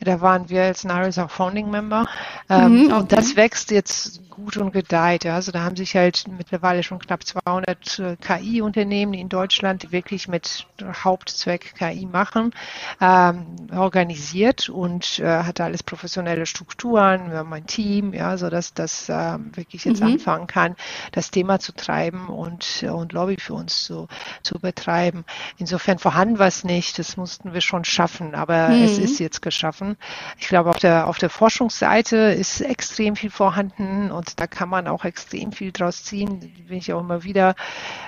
Da 0.00 0.20
waren 0.20 0.48
wir 0.48 0.62
als 0.62 0.84
NARIS 0.84 1.18
auch 1.18 1.30
Founding 1.30 1.70
Member. 1.70 2.06
Ähm, 2.48 2.72
mhm, 2.72 2.84
okay. 2.86 2.94
Und 2.94 3.12
das 3.12 3.36
wächst 3.36 3.70
jetzt 3.70 4.20
gut 4.30 4.56
und 4.58 4.72
gedeiht. 4.72 5.24
Ja. 5.24 5.34
Also 5.34 5.50
da 5.50 5.62
haben 5.62 5.76
sich 5.76 5.96
halt 5.96 6.24
mittlerweile 6.28 6.82
schon 6.82 6.98
knapp 6.98 7.24
200 7.24 7.98
äh, 7.98 8.16
KI-Unternehmen 8.16 9.14
in 9.14 9.28
Deutschland, 9.28 9.82
die 9.82 9.92
wirklich 9.92 10.28
mit 10.28 10.66
Hauptzweck 10.82 11.74
KI 11.76 12.06
machen, 12.06 12.52
ähm, 13.00 13.46
organisiert 13.72 14.68
und 14.68 15.18
äh, 15.18 15.42
hat 15.42 15.61
alles 15.61 15.83
professionelle 15.83 16.46
Strukturen. 16.46 17.31
Wir 17.31 17.38
haben 17.38 17.52
ein 17.52 17.66
Team, 17.66 18.12
ja, 18.12 18.37
so 18.37 18.50
dass 18.50 18.74
das 18.74 19.09
äh, 19.09 19.38
wirklich 19.55 19.85
jetzt 19.85 20.02
mhm. 20.02 20.09
anfangen 20.14 20.46
kann, 20.46 20.76
das 21.12 21.31
Thema 21.31 21.59
zu 21.59 21.72
treiben 21.72 22.29
und, 22.29 22.85
und 22.90 23.12
Lobby 23.12 23.37
für 23.38 23.55
uns 23.55 23.85
zu, 23.85 24.07
zu 24.42 24.59
betreiben. 24.59 25.24
Insofern 25.57 25.98
vorhanden 25.98 26.38
war 26.38 26.48
es 26.48 26.62
nicht. 26.62 26.98
Das 26.98 27.16
mussten 27.16 27.55
wir 27.55 27.62
schon 27.62 27.85
schaffen, 27.85 28.35
aber 28.35 28.68
mhm. 28.68 28.85
es 28.85 28.98
ist 28.98 29.18
jetzt 29.18 29.40
geschaffen. 29.40 29.96
Ich 30.38 30.48
glaube, 30.48 30.70
auf 30.70 30.79
der, 30.79 31.07
auf 31.07 31.16
der 31.16 31.31
Forschungsseite 31.31 32.16
ist 32.16 32.61
extrem 32.61 33.16
viel 33.16 33.31
vorhanden 33.31 34.11
und 34.11 34.26
und 34.26 34.40
da 34.40 34.46
kann 34.46 34.68
man 34.68 34.88
auch 34.88 35.05
extrem 35.05 35.52
viel 35.52 35.72
draus 35.72 36.02
ziehen. 36.02 36.40
Bin 36.40 36.79
ich 36.79 36.92
auch 36.92 37.00
immer 37.00 37.22
wieder 37.22 37.55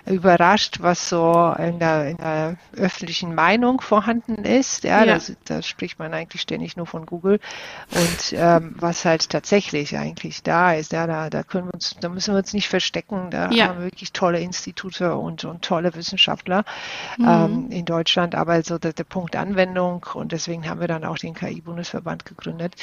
überrascht, 0.07 0.79
was 0.81 1.09
so 1.09 1.55
in 1.59 1.79
der, 1.79 2.09
in 2.09 2.16
der 2.16 2.57
öffentlichen 2.77 3.35
Meinung 3.35 3.81
vorhanden 3.81 4.38
ist. 4.44 4.85
Ja, 4.85 5.05
ja. 5.05 5.18
Da 5.44 5.62
spricht 5.62 5.98
man 5.98 6.14
eigentlich 6.14 6.42
ständig 6.42 6.77
nur 6.77 6.87
von 6.87 7.07
Google 7.07 7.40
und 7.90 8.33
ähm, 8.33 8.74
was 8.79 9.05
halt 9.05 9.31
tatsächlich 9.31 9.96
eigentlich 9.96 10.42
da 10.42 10.74
ist. 10.74 10.92
Ja, 10.92 11.07
da, 11.07 11.31
da 11.31 11.42
können 11.42 11.68
wir 11.68 11.74
uns, 11.74 11.96
da 12.01 12.09
müssen 12.09 12.35
wir 12.35 12.38
uns 12.38 12.53
nicht 12.53 12.68
verstecken. 12.68 13.31
Da 13.31 13.51
ja. 13.51 13.68
haben 13.68 13.79
wir 13.79 13.87
wirklich 13.87 14.12
tolle 14.12 14.40
Institute 14.40 15.16
und, 15.16 15.44
und 15.44 15.62
tolle 15.62 15.94
Wissenschaftler 15.94 16.64
mhm. 17.18 17.29
ähm, 17.29 17.66
in 17.70 17.85
Deutschland. 17.85 18.35
Aber 18.35 18.62
so 18.62 18.79
der, 18.79 18.92
der 18.92 19.05
Punkt 19.05 19.37
Anwendung 19.37 20.07
und 20.14 20.33
deswegen 20.33 20.68
haben 20.68 20.81
wir 20.81 20.88
dann 20.88 21.05
auch 21.05 21.18
den 21.18 21.35
KI-Bundesverband 21.35 22.24
gegründet 22.24 22.74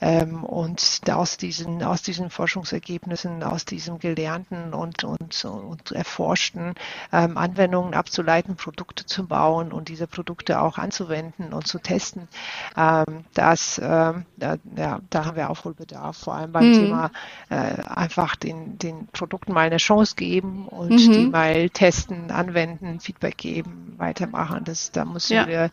ähm, 0.00 0.44
und 0.44 1.00
aus 1.10 1.36
diesen 1.36 1.82
aus 1.82 2.02
diesen 2.02 2.30
Forschungs 2.30 2.72
Ergebnissen 2.72 3.42
aus 3.42 3.64
diesem 3.64 3.98
gelernten 3.98 4.74
und, 4.74 5.04
und, 5.04 5.44
und 5.44 5.92
erforschten 5.92 6.74
ähm, 7.12 7.36
Anwendungen 7.36 7.94
abzuleiten, 7.94 8.56
Produkte 8.56 9.06
zu 9.06 9.26
bauen 9.26 9.72
und 9.72 9.88
diese 9.88 10.06
Produkte 10.06 10.60
auch 10.60 10.78
anzuwenden 11.00 11.52
und 11.52 11.66
zu 11.66 11.78
testen. 11.78 12.28
Ähm, 12.76 13.24
das, 13.34 13.80
ähm, 13.82 14.24
da, 14.36 14.56
ja, 14.76 15.00
da 15.10 15.24
haben 15.24 15.36
wir 15.36 15.50
Aufholbedarf, 15.50 16.16
vor 16.16 16.34
allem 16.34 16.52
beim 16.52 16.68
mhm. 16.68 16.74
Thema 16.74 17.10
äh, 17.48 17.82
einfach 17.82 18.36
den, 18.36 18.78
den 18.78 19.06
Produkten 19.08 19.52
mal 19.52 19.66
eine 19.66 19.78
Chance 19.78 20.14
geben 20.16 20.66
und 20.68 20.90
mhm. 20.90 21.12
die 21.12 21.26
mal 21.26 21.70
testen, 21.70 22.30
anwenden, 22.30 23.00
Feedback 23.00 23.38
geben, 23.38 23.94
weitermachen. 23.96 24.64
Das, 24.64 24.92
da 24.92 25.04
müssen 25.04 25.34
ja. 25.34 25.46
wir, 25.46 25.70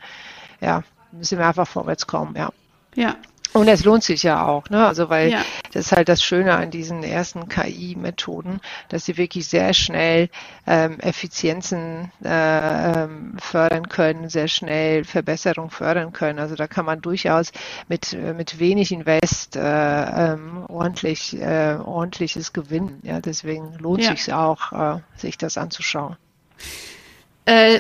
ja, 0.62 0.84
müssen 1.12 1.38
wir 1.38 1.48
einfach 1.48 1.68
vorwärts 1.68 2.08
kommen, 2.08 2.36
ja. 2.36 2.50
Ja, 2.96 3.16
und 3.54 3.68
es 3.68 3.84
lohnt 3.84 4.04
sich 4.04 4.24
ja 4.24 4.46
auch, 4.46 4.70
ne? 4.70 4.86
Also 4.86 5.10
weil 5.10 5.32
ja. 5.32 5.42
das 5.74 5.88
ist 5.88 5.92
halt 5.92 6.10
das 6.10 6.24
Schöne 6.24 6.56
an 6.56 6.72
diesen 6.72 7.04
ersten 7.04 7.48
KI-Methoden, 7.48 8.60
dass 8.90 9.06
sie 9.06 9.18
wirklich 9.18 9.48
sehr 9.48 9.74
schnell 9.74 10.30
ähm, 10.66 11.00
Effizienzen 11.00 12.12
äh, 12.24 13.04
ähm, 13.04 13.38
fördern 13.40 13.90
können, 13.90 14.30
sehr 14.30 14.48
schnell 14.48 15.04
Verbesserung 15.04 15.70
fördern 15.70 16.14
können. 16.14 16.40
Also 16.40 16.56
da 16.56 16.68
kann 16.68 16.86
man 16.86 17.02
durchaus 17.02 17.52
mit 17.88 18.14
äh, 18.14 18.34
mit 18.34 18.60
wenig 18.60 18.92
Invest 18.92 19.56
äh, 19.56 19.62
ähm, 19.62 20.66
ordentlich 20.68 21.40
äh, 21.40 21.78
ordentliches 21.84 22.54
gewinnen. 22.54 23.00
Ja, 23.04 23.22
deswegen 23.22 23.74
lohnt 23.80 24.04
ja. 24.04 24.12
sich 24.12 24.34
auch, 24.34 24.72
äh, 24.72 25.00
sich 25.16 25.38
das 25.38 25.58
anzuschauen 25.58 26.18
äh, 27.48 27.80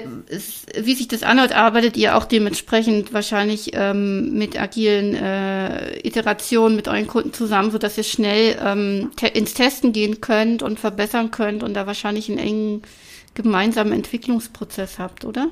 wie 0.82 0.94
sich 0.94 1.10
das 1.10 1.24
anhört, 1.24 1.52
arbeitet 1.52 1.98
ihr 1.98 2.16
auch 2.16 2.24
dementsprechend 2.24 3.12
wahrscheinlich 3.12 3.72
ähm, 3.74 4.32
mit 4.32 4.58
agilen 4.58 5.14
äh, 5.14 6.00
Iterationen 6.08 6.78
mit 6.78 6.88
euren 6.88 7.06
Kunden 7.06 7.34
zusammen, 7.34 7.70
so 7.72 7.78
dass 7.78 7.98
ihr 7.98 8.06
schnell 8.06 8.58
ähm, 8.64 9.12
te 9.18 9.28
ins 9.28 9.54
Testen 9.54 9.92
gehen 9.92 10.22
könnt 10.22 10.64
und 10.64 10.80
verbessern 10.80 11.32
könnt 11.32 11.64
und 11.64 11.74
da 11.74 11.86
wahrscheinlich 11.86 12.30
einen 12.30 12.38
engen 12.38 12.82
gemeinsamen 13.34 13.92
Entwicklungsprozess 13.92 15.00
habt, 15.00 15.26
oder? 15.26 15.50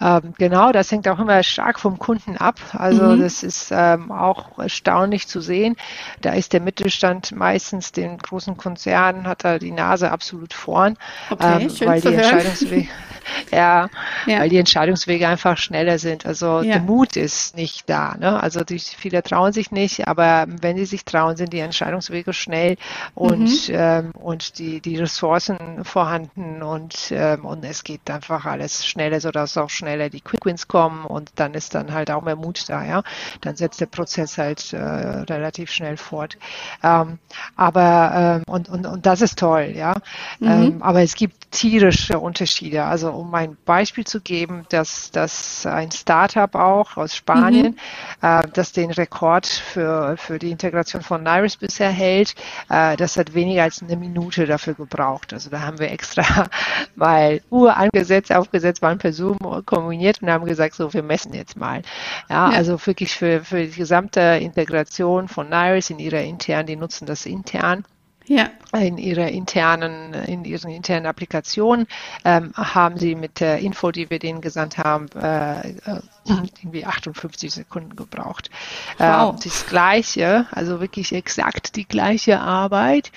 Ähm, 0.00 0.34
genau, 0.36 0.72
das 0.72 0.90
hängt 0.90 1.08
auch 1.08 1.18
immer 1.18 1.42
stark 1.42 1.80
vom 1.80 1.98
Kunden 1.98 2.36
ab. 2.36 2.60
Also 2.72 3.02
mhm. 3.02 3.20
das 3.20 3.42
ist 3.42 3.70
ähm, 3.70 4.10
auch 4.10 4.58
erstaunlich 4.58 5.28
zu 5.28 5.40
sehen. 5.40 5.76
Da 6.20 6.32
ist 6.32 6.52
der 6.52 6.60
Mittelstand 6.60 7.32
meistens 7.32 7.92
den 7.92 8.18
großen 8.18 8.56
Konzernen, 8.56 9.26
hat 9.26 9.44
er 9.44 9.58
die 9.58 9.70
Nase 9.70 10.10
absolut 10.10 10.52
vorn, 10.52 10.96
okay, 11.30 11.62
ähm, 11.62 11.88
weil 11.88 12.00
die 12.00 12.14
Entscheidungswege, 12.14 12.88
ja, 13.52 13.88
ja, 14.26 14.40
weil 14.40 14.48
die 14.48 14.58
Entscheidungswege 14.58 15.28
einfach 15.28 15.58
schneller 15.58 15.98
sind. 15.98 16.26
Also 16.26 16.60
ja. 16.60 16.74
der 16.74 16.80
Mut 16.80 17.16
ist 17.16 17.56
nicht 17.56 17.88
da. 17.88 18.16
Ne? 18.18 18.42
Also 18.42 18.64
die, 18.64 18.78
viele 18.78 19.22
trauen 19.22 19.52
sich 19.52 19.70
nicht, 19.70 20.08
aber 20.08 20.46
wenn 20.60 20.76
sie 20.76 20.84
sich 20.84 21.04
trauen, 21.04 21.36
sind 21.36 21.52
die 21.52 21.60
Entscheidungswege 21.60 22.32
schnell 22.32 22.76
und 23.14 23.68
mhm. 23.68 23.74
ähm, 23.74 24.10
und 24.12 24.58
die 24.58 24.80
die 24.80 24.96
Ressourcen 24.96 25.84
vorhanden 25.84 26.62
und 26.62 27.10
ähm, 27.10 27.44
und 27.44 27.64
es 27.64 27.84
geht 27.84 28.10
einfach 28.10 28.44
alles 28.44 28.86
schneller, 28.86 29.20
sodass 29.20 29.56
auch 29.56 29.70
schneller 29.70 30.10
die 30.10 30.20
Quick 30.20 30.44
Wins 30.44 30.68
kommen 30.68 31.04
und 31.04 31.30
dann 31.36 31.54
ist 31.54 31.74
dann 31.74 31.92
halt 31.92 32.10
auch 32.10 32.22
mehr 32.22 32.36
Mut 32.36 32.68
da, 32.68 32.84
ja. 32.84 33.02
Dann 33.40 33.56
setzt 33.56 33.80
der 33.80 33.86
Prozess 33.86 34.38
halt 34.38 34.72
äh, 34.72 34.78
relativ 34.78 35.70
schnell 35.70 35.96
fort. 35.96 36.36
Ähm, 36.82 37.18
aber 37.56 38.42
ähm, 38.46 38.52
und, 38.52 38.68
und, 38.68 38.86
und 38.86 39.06
das 39.06 39.20
ist 39.20 39.38
toll, 39.38 39.72
ja. 39.74 39.94
Mhm. 40.40 40.48
Ähm, 40.48 40.82
aber 40.82 41.02
es 41.02 41.14
gibt 41.14 41.50
tierische 41.50 42.18
Unterschiede. 42.18 42.84
Also 42.84 43.10
um 43.16 43.34
ein 43.34 43.56
Beispiel 43.64 44.04
zu 44.04 44.20
geben, 44.20 44.64
dass, 44.68 45.10
dass 45.10 45.66
ein 45.66 45.90
Startup 45.90 46.54
auch 46.54 46.96
aus 46.96 47.16
Spanien, 47.16 47.78
mhm. 48.22 48.28
äh, 48.28 48.42
das 48.52 48.72
den 48.72 48.90
Rekord 48.90 49.46
für, 49.46 50.16
für 50.16 50.38
die 50.38 50.50
Integration 50.50 51.02
von 51.02 51.22
Nairis 51.22 51.56
bisher 51.56 51.90
hält, 51.90 52.34
äh, 52.68 52.96
das 52.96 53.16
hat 53.16 53.34
weniger 53.34 53.62
als 53.62 53.82
eine 53.82 53.96
Minute 53.96 54.46
dafür 54.46 54.74
gebraucht. 54.74 55.32
Also 55.32 55.50
da 55.50 55.60
haben 55.60 55.78
wir 55.78 55.90
extra 55.90 56.46
mal 56.94 57.40
Uhr 57.50 57.76
angesetzt, 57.76 58.32
aufgesetzt, 58.32 58.82
waren 58.82 58.98
per 58.98 59.12
Zoom 59.12 59.38
kombiniert 59.64 60.22
und 60.22 60.30
haben 60.30 60.46
gesagt, 60.46 60.74
so, 60.74 60.92
wir 60.92 61.02
messen 61.02 61.34
jetzt 61.34 61.56
mal. 61.56 61.82
Ja, 62.28 62.50
ja. 62.50 62.56
also 62.56 62.78
wirklich 62.86 63.14
für, 63.14 63.44
für 63.44 63.64
die 63.64 63.76
gesamte 63.76 64.20
Integration 64.20 65.28
von 65.28 65.48
Nairis 65.48 65.90
in 65.90 65.98
ihrer 65.98 66.22
internen, 66.22 66.66
die 66.66 66.76
nutzen 66.76 67.06
das 67.06 67.26
intern 67.26 67.84
ja. 68.26 68.50
in 68.78 68.98
ihrer 68.98 69.28
internen, 69.28 70.14
in 70.14 70.44
ihren 70.44 70.70
internen 70.70 71.06
Applikationen 71.06 71.86
ähm, 72.24 72.52
haben 72.54 72.98
sie 72.98 73.14
mit 73.14 73.40
der 73.40 73.58
Info, 73.58 73.90
die 73.90 74.10
wir 74.10 74.18
denen 74.18 74.40
gesandt 74.40 74.78
haben, 74.78 75.06
äh, 75.14 75.70
äh 75.70 76.00
irgendwie 76.28 76.84
58 76.84 77.52
Sekunden 77.52 77.96
gebraucht. 77.96 78.50
Wow. 78.98 79.34
Ähm, 79.34 79.40
das 79.44 79.66
gleiche, 79.66 80.46
also 80.50 80.80
wirklich 80.80 81.12
exakt 81.12 81.76
die 81.76 81.86
gleiche 81.86 82.40
Arbeit, 82.40 83.12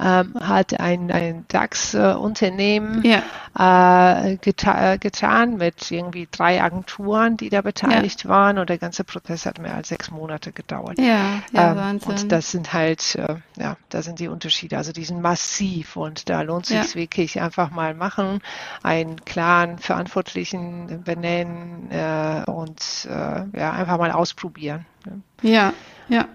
ähm, 0.00 0.34
hat 0.40 0.78
ein, 0.80 1.10
ein 1.10 1.44
DAX-Unternehmen 1.48 3.04
ja. 3.04 4.26
äh, 4.26 4.36
geta 4.36 4.96
getan 4.96 5.56
mit 5.56 5.90
irgendwie 5.90 6.28
drei 6.30 6.62
Agenturen, 6.62 7.36
die 7.36 7.50
da 7.50 7.60
beteiligt 7.60 8.24
ja. 8.24 8.30
waren 8.30 8.58
und 8.58 8.70
der 8.70 8.78
ganze 8.78 9.04
Prozess 9.04 9.46
hat 9.46 9.58
mehr 9.58 9.74
als 9.74 9.88
sechs 9.88 10.10
Monate 10.10 10.52
gedauert. 10.52 10.98
Ja, 10.98 11.42
ja 11.52 11.70
ähm, 11.70 11.76
Wahnsinn. 11.76 12.10
Und 12.10 12.32
das 12.32 12.50
sind 12.50 12.72
halt, 12.72 13.14
äh, 13.16 13.36
ja, 13.58 13.76
da 13.90 14.02
sind 14.02 14.18
die 14.20 14.28
Unterschiede 14.28 14.54
Unterschiede. 14.54 14.76
Also 14.76 14.92
die 14.92 15.04
sind 15.04 15.20
massiv 15.20 15.96
und 15.96 16.28
da 16.28 16.42
lohnt 16.42 16.66
sich 16.66 16.76
ja. 16.76 16.94
wirklich 16.94 17.40
einfach 17.40 17.70
mal 17.70 17.94
machen, 17.94 18.40
einen 18.82 19.24
klaren 19.24 19.78
Verantwortlichen 19.78 21.02
benennen 21.02 21.90
äh, 21.90 22.44
und 22.54 23.08
äh, 23.08 23.58
ja, 23.58 23.72
einfach 23.72 23.98
mal 23.98 24.10
ausprobieren. 24.10 24.86
Ja, 25.42 25.72
ja. 26.08 26.28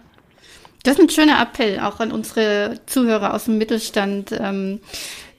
Das 0.84 0.98
ist 0.98 1.04
ein 1.04 1.10
schöner 1.10 1.42
Appell 1.42 1.80
auch 1.80 2.00
an 2.00 2.12
unsere 2.12 2.80
Zuhörer 2.86 3.34
aus 3.34 3.46
dem 3.46 3.58
Mittelstand. 3.58 4.32
Ähm, 4.32 4.80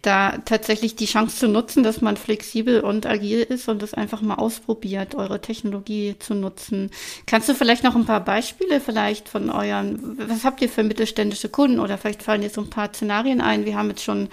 da 0.02 0.38
tatsächlich 0.44 0.96
die 0.96 1.06
Chance 1.06 1.36
zu 1.36 1.48
nutzen, 1.48 1.82
dass 1.82 2.00
man 2.00 2.16
flexibel 2.16 2.80
und 2.80 3.06
agil 3.06 3.42
ist 3.42 3.68
und 3.68 3.82
das 3.82 3.94
einfach 3.94 4.22
mal 4.22 4.36
ausprobiert, 4.36 5.14
eure 5.14 5.40
Technologie 5.40 6.16
zu 6.18 6.34
nutzen. 6.34 6.90
Kannst 7.26 7.48
du 7.48 7.54
vielleicht 7.54 7.84
noch 7.84 7.96
ein 7.96 8.06
paar 8.06 8.24
Beispiele 8.24 8.80
vielleicht 8.80 9.28
von 9.28 9.50
euren, 9.50 10.16
was 10.26 10.44
habt 10.44 10.62
ihr 10.62 10.68
für 10.68 10.82
mittelständische 10.82 11.48
Kunden 11.48 11.80
oder 11.80 11.98
vielleicht 11.98 12.22
fallen 12.22 12.40
dir 12.40 12.50
so 12.50 12.62
ein 12.62 12.70
paar 12.70 12.92
Szenarien 12.92 13.40
ein? 13.40 13.66
Wir 13.66 13.76
haben 13.76 13.90
jetzt 13.90 14.04
schon 14.04 14.28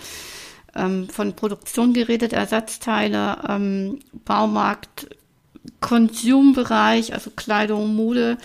ähm, 0.75 1.09
von 1.09 1.35
Produktion 1.35 1.93
geredet, 1.93 2.33
Ersatzteile, 2.33 3.37
ähm, 3.49 3.99
Baumarkt, 4.23 5.09
Konsumbereich, 5.79 7.13
also 7.13 7.31
Kleidung, 7.31 7.95
Mode. 7.95 8.37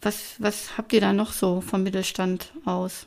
Was, 0.00 0.34
was 0.38 0.76
habt 0.76 0.92
ihr 0.92 1.00
da 1.00 1.12
noch 1.12 1.32
so 1.32 1.60
vom 1.60 1.82
Mittelstand 1.82 2.52
aus? 2.64 3.06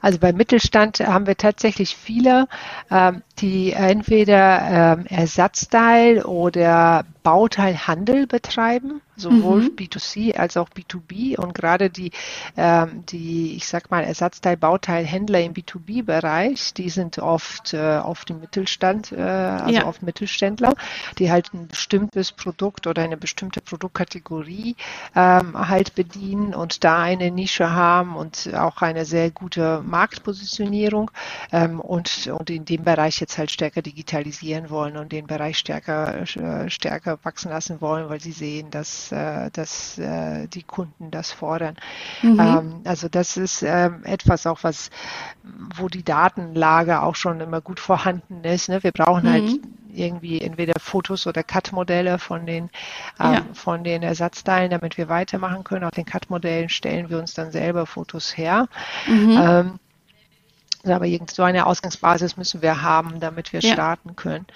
Also 0.00 0.18
beim 0.18 0.36
Mittelstand 0.36 1.00
haben 1.00 1.26
wir 1.26 1.36
tatsächlich 1.36 1.96
viele 1.96 2.46
ähm, 2.90 3.22
die 3.38 3.72
entweder 3.72 4.98
ähm, 4.98 5.06
Ersatzteil 5.06 6.22
oder 6.22 7.04
Bauteilhandel 7.24 8.26
betreiben, 8.26 9.00
sowohl 9.16 9.62
mhm. 9.62 9.76
B2C 9.76 10.36
als 10.36 10.58
auch 10.58 10.68
B2B 10.68 11.38
und 11.38 11.54
gerade 11.54 11.88
die, 11.88 12.10
ähm, 12.56 13.04
die, 13.08 13.56
ich 13.56 13.66
sag 13.66 13.90
mal, 13.90 14.04
Ersatzteil-Bauteilhändler 14.04 15.40
im 15.40 15.54
B2B-Bereich, 15.54 16.74
die 16.74 16.90
sind 16.90 17.18
oft 17.18 17.72
äh, 17.72 17.96
auf 17.96 18.26
dem 18.26 18.40
Mittelstand, 18.40 19.12
äh, 19.12 19.22
also 19.22 19.72
ja. 19.72 19.86
oft 19.86 20.02
Mittelständler, 20.02 20.74
die 21.18 21.30
halt 21.30 21.54
ein 21.54 21.66
bestimmtes 21.66 22.30
Produkt 22.30 22.86
oder 22.86 23.02
eine 23.02 23.16
bestimmte 23.16 23.62
Produktkategorie 23.62 24.76
ähm, 25.16 25.68
halt 25.68 25.94
bedienen 25.94 26.54
und 26.54 26.84
da 26.84 27.00
eine 27.00 27.30
Nische 27.30 27.70
haben 27.70 28.16
und 28.16 28.50
auch 28.54 28.82
eine 28.82 29.06
sehr 29.06 29.30
gute 29.30 29.82
Marktpositionierung 29.82 31.10
ähm, 31.52 31.80
und, 31.80 32.26
und 32.26 32.50
in 32.50 32.66
dem 32.66 32.84
Bereich 32.84 33.22
jetzt 33.24 33.38
halt 33.38 33.50
stärker 33.50 33.82
digitalisieren 33.82 34.70
wollen 34.70 34.96
und 34.96 35.10
den 35.12 35.26
Bereich 35.26 35.58
stärker, 35.58 36.22
äh, 36.22 36.70
stärker 36.70 37.18
wachsen 37.22 37.50
lassen 37.50 37.80
wollen, 37.80 38.08
weil 38.08 38.20
sie 38.20 38.32
sehen, 38.32 38.70
dass, 38.70 39.10
äh, 39.12 39.50
dass 39.50 39.98
äh, 39.98 40.46
die 40.48 40.62
Kunden 40.62 41.10
das 41.10 41.32
fordern. 41.32 41.76
Mhm. 42.22 42.40
Ähm, 42.40 42.80
also 42.84 43.08
das 43.08 43.36
ist 43.36 43.62
ähm, 43.62 44.04
etwas 44.04 44.46
auch, 44.46 44.62
was, 44.62 44.90
wo 45.76 45.88
die 45.88 46.04
Datenlage 46.04 47.02
auch 47.02 47.16
schon 47.16 47.40
immer 47.40 47.60
gut 47.60 47.80
vorhanden 47.80 48.44
ist. 48.44 48.68
Ne? 48.68 48.82
Wir 48.82 48.92
brauchen 48.92 49.30
halt 49.30 49.44
mhm. 49.44 49.48
halt 49.48 49.60
irgendwie 49.96 50.40
entweder 50.40 50.74
Fotos 50.80 51.26
oder 51.26 51.42
CAD-Modelle 51.42 52.18
von 52.18 52.46
den 52.46 52.64
ähm, 53.20 53.32
ja. 53.32 53.42
von 53.54 53.84
den 53.84 54.02
Ersatzteilen, 54.02 54.70
damit 54.70 54.98
wir 54.98 55.08
weitermachen 55.08 55.64
können. 55.64 55.84
Auf 55.84 55.92
den 55.92 56.04
CAD-Modellen 56.04 56.68
stellen 56.68 57.10
wir 57.10 57.18
uns 57.18 57.34
dann 57.34 57.52
selber 57.52 57.86
Fotos 57.86 58.36
her. 58.36 58.68
Mhm. 59.06 59.38
Ähm, 59.40 59.78
aber 60.92 61.06
so 61.32 61.42
eine 61.42 61.66
Ausgangsbasis 61.66 62.36
müssen 62.36 62.62
wir 62.62 62.82
haben, 62.82 63.20
damit 63.20 63.52
wir 63.52 63.60
ja. 63.60 63.72
starten 63.72 64.16
können. 64.16 64.46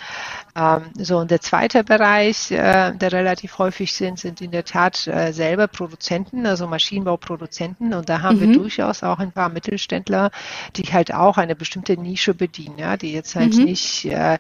Ähm, 0.57 0.83
so, 0.99 1.19
und 1.19 1.31
der 1.31 1.41
zweite 1.41 1.85
Bereich, 1.85 2.51
äh, 2.51 2.93
der 2.93 3.13
relativ 3.13 3.59
häufig 3.59 3.93
sind, 3.93 4.19
sind 4.19 4.41
in 4.41 4.51
der 4.51 4.65
Tat 4.65 5.07
äh, 5.07 5.33
selber 5.33 5.69
Produzenten, 5.69 6.47
also 6.47 6.67
Maschinenbauproduzenten. 6.67 7.95
Und 7.95 8.09
da 8.09 8.23
haben 8.23 8.37
mhm. 8.37 8.41
wir 8.41 8.53
durchaus 8.59 9.03
auch 9.03 9.19
ein 9.19 9.33
paar 9.33 9.49
Mittelständler, 9.49 10.31
die 10.77 10.85
halt 10.85 11.13
auch 11.15 11.39
eine 11.39 11.55
bestimmte 11.55 11.97
Nische 11.97 12.35
bedienen, 12.35 12.79
ja, 12.79 12.97
die 12.97 13.13
jetzt 13.13 13.35
halt 13.35 13.57
mhm. 13.57 13.65
nicht 13.65 14.05
äh, 14.07 14.39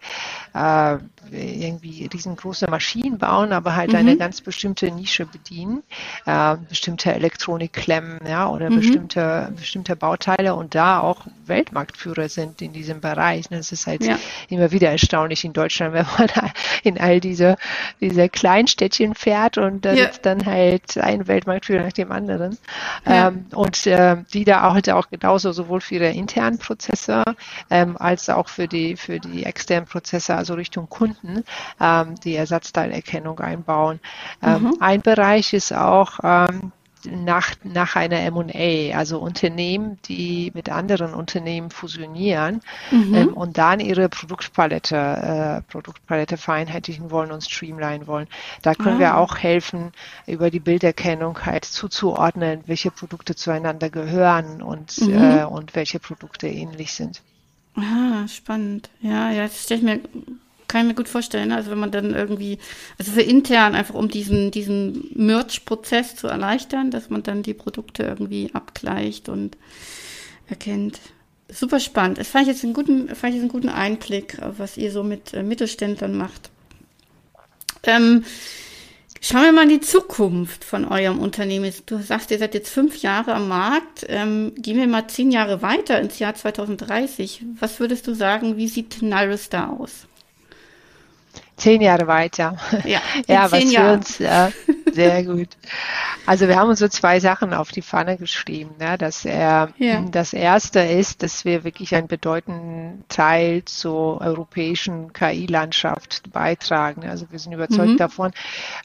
äh, 0.54 0.98
irgendwie 1.30 2.08
riesengroße 2.12 2.68
Maschinen 2.68 3.18
bauen, 3.18 3.52
aber 3.52 3.76
halt 3.76 3.90
mhm. 3.90 3.98
eine 3.98 4.16
ganz 4.16 4.40
bestimmte 4.40 4.90
Nische 4.90 5.26
bedienen, 5.26 5.82
äh, 6.26 6.56
bestimmte 6.68 7.12
Elektronikklemmen, 7.12 8.20
ja, 8.26 8.48
oder 8.48 8.70
mhm. 8.70 8.76
bestimmte, 8.76 9.52
bestimmte 9.56 9.96
Bauteile 9.96 10.54
und 10.54 10.74
da 10.74 11.00
auch 11.00 11.26
Weltmarktführer 11.78 12.28
sind 12.28 12.60
in 12.60 12.72
diesem 12.72 13.00
Bereich. 13.00 13.48
Das 13.48 13.72
ist 13.72 13.86
halt 13.86 14.04
ja. 14.04 14.18
immer 14.48 14.70
wieder 14.72 14.90
erstaunlich 14.90 15.44
in 15.44 15.52
Deutschland, 15.52 15.94
wenn 15.94 16.06
man 16.18 16.28
in 16.82 16.98
all 16.98 17.20
diese, 17.20 17.56
diese 18.00 18.28
Kleinstädtchen 18.28 19.14
fährt 19.14 19.58
und 19.58 19.84
da 19.84 19.92
ja. 19.92 20.06
sitzt 20.06 20.26
dann 20.26 20.44
halt 20.44 20.98
ein 20.98 21.26
Weltmarktführer 21.26 21.84
nach 21.84 21.92
dem 21.92 22.10
anderen. 22.12 22.58
Ja. 23.06 23.28
Ähm, 23.28 23.46
und 23.54 23.86
äh, 23.86 24.16
die 24.32 24.44
da 24.44 24.68
auch, 24.68 24.74
halt 24.74 24.90
auch 24.90 25.08
genauso 25.08 25.52
sowohl 25.52 25.80
für 25.80 25.96
ihre 25.96 26.10
internen 26.10 26.58
Prozesse 26.58 27.22
ähm, 27.70 27.96
als 27.96 28.28
auch 28.28 28.48
für 28.48 28.66
die, 28.66 28.96
für 28.96 29.20
die 29.20 29.44
externen 29.44 29.86
Prozesse, 29.88 30.34
also 30.34 30.54
Richtung 30.54 30.88
Kunden, 30.88 31.44
ähm, 31.80 32.14
die 32.24 32.34
Ersatzteilerkennung 32.34 33.38
einbauen. 33.40 34.00
Ähm, 34.42 34.62
mhm. 34.62 34.76
Ein 34.80 35.02
Bereich 35.02 35.52
ist 35.52 35.72
auch 35.72 36.18
ähm, 36.22 36.72
nach, 37.04 37.54
nach 37.64 37.96
einer 37.96 38.20
M&A, 38.20 38.96
also 38.96 39.18
Unternehmen, 39.18 39.98
die 40.06 40.50
mit 40.54 40.68
anderen 40.68 41.14
Unternehmen 41.14 41.70
fusionieren 41.70 42.60
mhm. 42.90 43.14
ähm, 43.14 43.34
und 43.34 43.58
dann 43.58 43.80
ihre 43.80 44.08
Produktpalette, 44.08 44.96
äh, 44.96 45.70
Produktpalette 45.70 46.36
vereinheitlichen 46.36 47.10
wollen 47.10 47.32
und 47.32 47.44
streamline 47.44 48.06
wollen. 48.06 48.26
Da 48.62 48.74
können 48.74 48.96
ah. 48.96 49.00
wir 49.00 49.16
auch 49.18 49.38
helfen, 49.38 49.92
über 50.26 50.50
die 50.50 50.60
Bilderkennung 50.60 51.44
halt 51.44 51.64
zuzuordnen, 51.64 52.62
welche 52.66 52.90
Produkte 52.90 53.34
zueinander 53.34 53.90
gehören 53.90 54.62
und, 54.62 55.00
mhm. 55.00 55.14
äh, 55.14 55.44
und 55.44 55.74
welche 55.74 55.98
Produkte 55.98 56.48
ähnlich 56.48 56.92
sind. 56.92 57.22
Ah, 57.76 58.26
spannend. 58.26 58.90
Ja, 59.00 59.30
ja, 59.30 59.44
das 59.44 59.64
stelle 59.64 59.78
ich 59.78 59.84
mir 59.84 60.00
kann 60.68 60.82
ich 60.82 60.88
mir 60.88 60.94
gut 60.94 61.08
vorstellen. 61.08 61.50
Also 61.50 61.70
wenn 61.70 61.78
man 61.78 61.90
dann 61.90 62.14
irgendwie, 62.14 62.58
also 62.98 63.10
für 63.10 63.22
intern 63.22 63.74
einfach 63.74 63.94
um 63.94 64.08
diesen, 64.08 64.50
diesen 64.50 65.10
Merch-Prozess 65.14 66.14
zu 66.14 66.28
erleichtern, 66.28 66.90
dass 66.90 67.10
man 67.10 67.22
dann 67.22 67.42
die 67.42 67.54
Produkte 67.54 68.04
irgendwie 68.04 68.50
abgleicht 68.52 69.28
und 69.28 69.56
erkennt. 70.46 71.00
Super 71.50 71.80
spannend. 71.80 72.18
Das 72.18 72.28
fand 72.28 72.42
ich 72.42 72.52
jetzt 72.52 72.64
einen 72.64 72.74
guten, 72.74 73.08
fand 73.08 73.30
ich 73.30 73.36
jetzt 73.36 73.42
einen 73.42 73.48
guten 73.48 73.70
Einblick, 73.70 74.36
was 74.58 74.76
ihr 74.76 74.92
so 74.92 75.02
mit 75.02 75.32
äh, 75.32 75.42
Mittelständlern 75.42 76.14
macht. 76.14 76.50
Ähm, 77.84 78.24
schauen 79.22 79.44
wir 79.44 79.52
mal 79.52 79.62
in 79.62 79.70
die 79.70 79.80
Zukunft 79.80 80.64
von 80.64 80.84
eurem 80.84 81.20
Unternehmen. 81.20 81.72
Du 81.86 82.02
sagst, 82.02 82.30
ihr 82.30 82.38
seid 82.38 82.52
jetzt 82.52 82.68
fünf 82.68 82.98
Jahre 82.98 83.32
am 83.32 83.48
Markt. 83.48 84.04
Ähm, 84.08 84.52
gehen 84.56 84.76
wir 84.76 84.86
mal 84.86 85.08
zehn 85.08 85.30
Jahre 85.30 85.62
weiter 85.62 85.98
ins 85.98 86.18
Jahr 86.18 86.34
2030. 86.34 87.44
Was 87.58 87.80
würdest 87.80 88.06
du 88.06 88.14
sagen, 88.14 88.58
wie 88.58 88.68
sieht 88.68 89.00
Nyrus 89.00 89.48
da 89.48 89.70
aus? 89.70 90.06
Zehn 91.58 91.80
Jahre 91.82 92.06
weiter. 92.06 92.56
Ja, 92.84 93.00
ja 93.26 93.50
was 93.50 93.64
für 93.64 93.92
uns 93.92 94.20
äh, 94.20 94.50
sehr 94.92 95.24
gut. 95.24 95.48
Also 96.24 96.48
wir 96.48 96.56
haben 96.56 96.68
uns 96.68 96.78
so 96.78 96.88
zwei 96.88 97.20
Sachen 97.20 97.52
auf 97.52 97.70
die 97.70 97.82
Pfanne 97.82 98.16
geschrieben. 98.16 98.74
Ne? 98.78 98.96
Dass 98.98 99.24
er, 99.24 99.70
ja. 99.78 100.00
Das 100.10 100.32
erste 100.32 100.80
ist, 100.80 101.22
dass 101.22 101.44
wir 101.44 101.64
wirklich 101.64 101.94
einen 101.94 102.06
bedeutenden 102.06 103.04
Teil 103.08 103.64
zur 103.64 104.20
europäischen 104.20 105.12
KI-Landschaft 105.12 106.30
beitragen. 106.32 107.08
Also 107.08 107.26
wir 107.30 107.38
sind 107.38 107.52
überzeugt 107.52 107.92
mhm. 107.92 107.96
davon, 107.96 108.32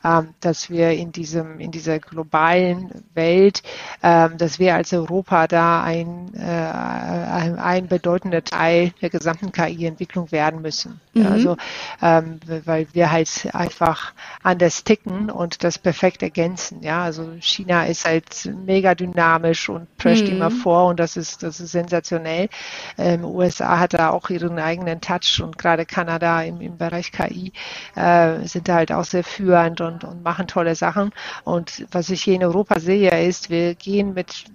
ähm, 0.04 0.30
dass 0.40 0.70
wir 0.70 0.92
in 0.92 1.12
diesem 1.12 1.60
in 1.60 1.72
dieser 1.72 2.00
globalen 2.00 3.04
Welt, 3.14 3.64
ähm, 4.02 4.38
dass 4.38 4.60
wir 4.60 4.76
als 4.76 4.94
Europa 4.94 5.48
da 5.48 5.84
ein, 5.84 6.34
äh, 6.36 6.40
ein, 6.40 7.60
ein 7.60 7.88
bedeutender 7.88 8.44
Teil 8.44 8.94
der 9.02 9.10
gesamten 9.10 9.52
KI-Entwicklung 9.52 10.32
werden 10.32 10.62
müssen. 10.62 11.00
Mhm. 11.14 11.26
Also 11.28 11.58
ähm, 12.02 12.40
weil 12.66 12.88
wir 12.94 13.12
halt 13.12 13.50
einfach 13.54 14.14
anders 14.42 14.84
ticken 14.84 15.30
und 15.30 15.64
das 15.64 15.78
perfekt 15.78 16.24
ergänzen. 16.24 16.82
Ja, 16.82 17.04
also 17.04 17.34
China 17.40 17.86
ist 17.86 18.06
halt 18.06 18.50
mega 18.66 18.96
dynamisch 18.96 19.70
und 19.70 19.96
prescht 19.98 20.26
mhm. 20.26 20.34
immer 20.34 20.52
vor 20.52 20.88
und 20.88 21.00
das 21.00 21.18
ist, 21.18 21.44
das 21.44 21.60
ist 21.60 21.72
sensationell. 21.72 22.50
Ähm, 22.98 23.26
USA 23.26 23.80
hat 23.80 23.94
da 23.94 24.10
auch 24.10 24.30
ihren 24.30 24.60
eigenen 24.60 25.02
Touch 25.02 25.42
und 25.42 25.58
gerade 25.58 25.86
Kanada 25.86 26.42
im, 26.42 26.62
im 26.62 26.78
Bereich 26.78 27.12
KI 27.12 27.54
äh, 27.96 28.46
sind 28.46 28.68
da 28.68 28.76
halt 28.76 28.92
auch 28.92 29.06
sehr 29.06 29.24
führend 29.24 29.82
und, 29.82 30.04
und 30.04 30.24
machen 30.24 30.48
tolle 30.48 30.76
Sachen. 30.76 31.12
Und 31.44 31.86
was 31.92 32.10
ich 32.10 32.24
hier 32.24 32.36
in 32.36 32.44
Europa 32.44 32.80
sehe, 32.80 33.28
ist, 33.28 33.50
wir 33.50 33.76
gehen 33.76 34.14
mit 34.14 34.46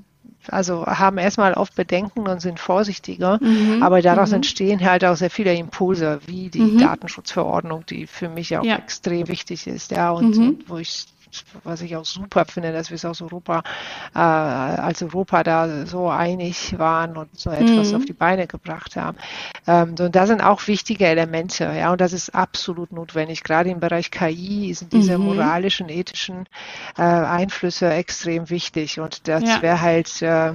also 0.52 0.86
haben 0.86 1.18
erstmal 1.18 1.54
oft 1.54 1.74
Bedenken 1.74 2.26
und 2.28 2.40
sind 2.40 2.60
vorsichtiger, 2.60 3.38
mhm. 3.42 3.82
aber 3.82 4.02
daraus 4.02 4.30
mhm. 4.30 4.36
entstehen 4.36 4.84
halt 4.84 5.04
auch 5.04 5.16
sehr 5.16 5.30
viele 5.30 5.54
Impulse, 5.54 6.20
wie 6.26 6.48
die 6.48 6.60
mhm. 6.60 6.78
Datenschutzverordnung, 6.78 7.84
die 7.86 8.06
für 8.06 8.28
mich 8.28 8.56
auch 8.56 8.64
ja. 8.64 8.76
extrem 8.76 9.28
wichtig 9.28 9.66
ist, 9.66 9.90
ja, 9.90 10.10
und, 10.10 10.36
mhm. 10.36 10.58
wo 10.66 10.78
ich 10.78 11.06
was 11.64 11.80
ich 11.82 11.96
auch 11.96 12.04
super 12.04 12.44
finde, 12.44 12.72
dass 12.72 12.90
wir 12.90 12.96
es 12.96 13.04
aus 13.04 13.20
Europa, 13.22 13.62
äh, 14.14 14.18
als 14.18 15.02
Europa 15.02 15.42
da 15.42 15.86
so 15.86 16.08
einig 16.08 16.78
waren 16.78 17.16
und 17.16 17.38
so 17.38 17.50
etwas 17.50 17.90
mhm. 17.90 17.96
auf 17.96 18.04
die 18.04 18.12
Beine 18.12 18.46
gebracht 18.46 18.96
haben. 18.96 19.18
Ähm, 19.66 19.94
und 19.98 20.14
da 20.14 20.26
sind 20.26 20.42
auch 20.42 20.66
wichtige 20.66 21.06
Elemente, 21.06 21.64
ja, 21.64 21.92
und 21.92 22.00
das 22.00 22.12
ist 22.12 22.34
absolut 22.34 22.92
notwendig. 22.92 23.42
Gerade 23.42 23.70
im 23.70 23.80
Bereich 23.80 24.10
KI 24.10 24.74
sind 24.74 24.92
diese 24.92 25.18
mhm. 25.18 25.24
moralischen, 25.24 25.88
ethischen 25.88 26.46
äh, 26.96 27.02
Einflüsse 27.02 27.90
extrem 27.90 28.50
wichtig 28.50 29.00
und 29.00 29.28
das 29.28 29.44
ja. 29.44 29.62
wäre 29.62 29.80
halt 29.80 30.22
äh, 30.22 30.54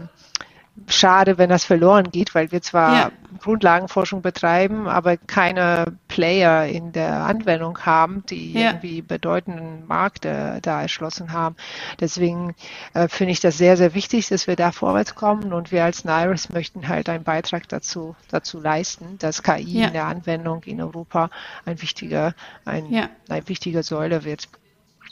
schade, 0.87 1.37
wenn 1.37 1.49
das 1.49 1.65
verloren 1.65 2.09
geht, 2.11 2.33
weil 2.33 2.51
wir 2.51 2.61
zwar 2.61 2.93
ja. 2.93 3.11
Grundlagenforschung 3.39 4.21
betreiben, 4.21 4.87
aber 4.87 5.17
keine 5.17 5.85
Player 6.07 6.65
in 6.65 6.91
der 6.91 7.25
Anwendung 7.25 7.77
haben, 7.79 8.23
die 8.29 8.53
ja. 8.53 8.71
irgendwie 8.71 9.01
bedeutenden 9.01 9.85
Markt 9.85 10.25
äh, 10.25 10.61
da 10.61 10.81
erschlossen 10.81 11.31
haben. 11.31 11.55
Deswegen 11.99 12.55
äh, 12.93 13.07
finde 13.07 13.33
ich 13.33 13.39
das 13.39 13.57
sehr, 13.57 13.77
sehr 13.77 13.93
wichtig, 13.93 14.29
dass 14.29 14.47
wir 14.47 14.55
da 14.55 14.71
vorwärts 14.71 15.13
kommen 15.13 15.53
und 15.53 15.71
wir 15.71 15.83
als 15.83 16.05
NIRIS 16.05 16.49
möchten 16.49 16.87
halt 16.87 17.07
einen 17.07 17.23
Beitrag 17.23 17.67
dazu, 17.69 18.15
dazu 18.29 18.59
leisten, 18.59 19.17
dass 19.19 19.43
KI 19.43 19.79
ja. 19.81 19.87
in 19.87 19.93
der 19.93 20.05
Anwendung 20.05 20.63
in 20.63 20.81
Europa 20.81 21.29
ein 21.65 21.81
wichtiger, 21.81 22.33
ein, 22.65 23.09
eine 23.29 23.47
wichtige 23.47 23.83
Säule 23.83 24.23
wird. 24.23 24.49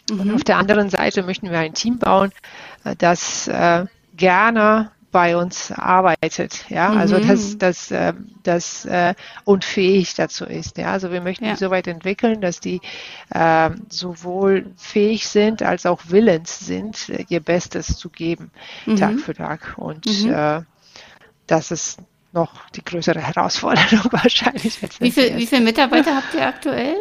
Mhm. 0.10 0.20
Und 0.22 0.34
auf 0.34 0.44
der 0.44 0.58
anderen 0.58 0.90
Seite 0.90 1.22
möchten 1.24 1.52
wir 1.52 1.60
ein 1.60 1.74
Team 1.76 2.00
bauen, 2.00 2.32
äh, 2.84 2.96
das 2.96 3.48
äh, 3.48 3.86
gerne 4.16 4.92
bei 5.12 5.36
uns 5.36 5.72
arbeitet, 5.72 6.66
ja, 6.70 6.92
also 6.92 7.18
mhm. 7.18 7.28
dass 7.28 7.58
das, 7.58 7.92
äh, 7.92 8.14
das 8.44 8.86
äh, 8.86 9.14
unfähig 9.44 10.14
dazu 10.16 10.46
ist, 10.46 10.78
ja, 10.78 10.92
also 10.92 11.12
wir 11.12 11.22
möchten 11.22 11.46
ja. 11.46 11.52
die 11.52 11.58
so 11.58 11.70
weit 11.70 11.88
entwickeln, 11.88 12.42
dass 12.42 12.60
die 12.60 12.82
äh, 13.30 13.70
sowohl 13.90 14.72
fähig 14.78 15.28
sind 15.28 15.64
als 15.64 15.86
auch 15.86 16.02
willens 16.08 16.60
sind, 16.60 17.12
ihr 17.30 17.42
Bestes 17.42 17.98
zu 17.98 18.10
geben, 18.10 18.52
mhm. 18.86 18.96
Tag 18.96 19.20
für 19.20 19.34
Tag 19.34 19.74
und 19.78 20.06
mhm. 20.24 20.34
äh, 20.34 20.62
das 21.48 21.72
ist 21.72 22.00
noch 22.34 22.70
die 22.70 22.84
größere 22.84 23.20
Herausforderung 23.20 24.12
wahrscheinlich. 24.12 24.82
Als 24.82 25.02
wie, 25.02 25.12
viel, 25.12 25.38
wie 25.38 25.48
viele 25.48 25.62
Mitarbeiter 25.62 26.16
habt 26.16 26.34
ihr 26.34 26.48
aktuell? 26.48 26.96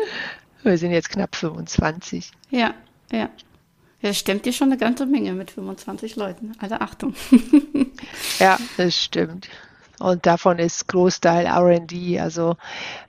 Wir 0.62 0.76
sind 0.76 0.90
jetzt 0.90 1.10
knapp 1.10 1.36
25. 1.36 2.32
Ja, 2.50 2.74
ja. 3.12 3.30
Ja, 4.02 4.14
stimmt 4.14 4.46
dir 4.46 4.52
schon 4.52 4.68
eine 4.68 4.78
ganze 4.78 5.06
Menge 5.06 5.32
mit 5.32 5.50
25 5.50 6.16
Leuten. 6.16 6.52
Alle 6.58 6.80
Achtung. 6.80 7.14
ja, 8.38 8.58
das 8.76 8.96
stimmt. 8.96 9.48
Und 10.00 10.24
davon 10.24 10.58
ist 10.58 10.88
Großteil 10.88 11.46
RD. 11.46 12.18
Also 12.18 12.56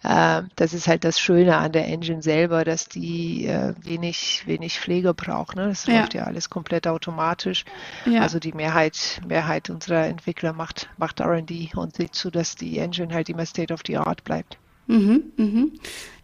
äh, 0.03 0.41
das 0.57 0.73
ist 0.73 0.89
halt 0.89 1.05
das 1.05 1.21
Schöne 1.21 1.55
an 1.55 1.71
der 1.71 1.87
Engine 1.87 2.21
selber, 2.21 2.65
dass 2.65 2.89
die 2.89 3.45
äh, 3.45 3.73
wenig, 3.81 4.43
wenig 4.45 4.77
Pflege 4.77 5.13
braucht. 5.13 5.55
Ne? 5.55 5.69
Das 5.69 5.85
ja. 5.85 6.01
läuft 6.01 6.13
ja 6.13 6.23
alles 6.25 6.49
komplett 6.49 6.87
automatisch. 6.87 7.63
Ja. 8.05 8.21
Also 8.21 8.39
die 8.39 8.51
Mehrheit, 8.51 9.21
Mehrheit 9.25 9.69
unserer 9.69 10.05
Entwickler 10.07 10.51
macht, 10.51 10.89
macht 10.97 11.21
RD 11.21 11.73
und 11.75 11.95
sieht 11.95 12.13
zu, 12.13 12.29
dass 12.29 12.55
die 12.55 12.77
Engine 12.79 13.13
halt 13.13 13.29
immer 13.29 13.45
State 13.45 13.73
of 13.73 13.79
the 13.87 13.95
Art 13.95 14.25
bleibt. 14.25 14.57
Mhm, 14.91 15.31
mhm. 15.37 15.71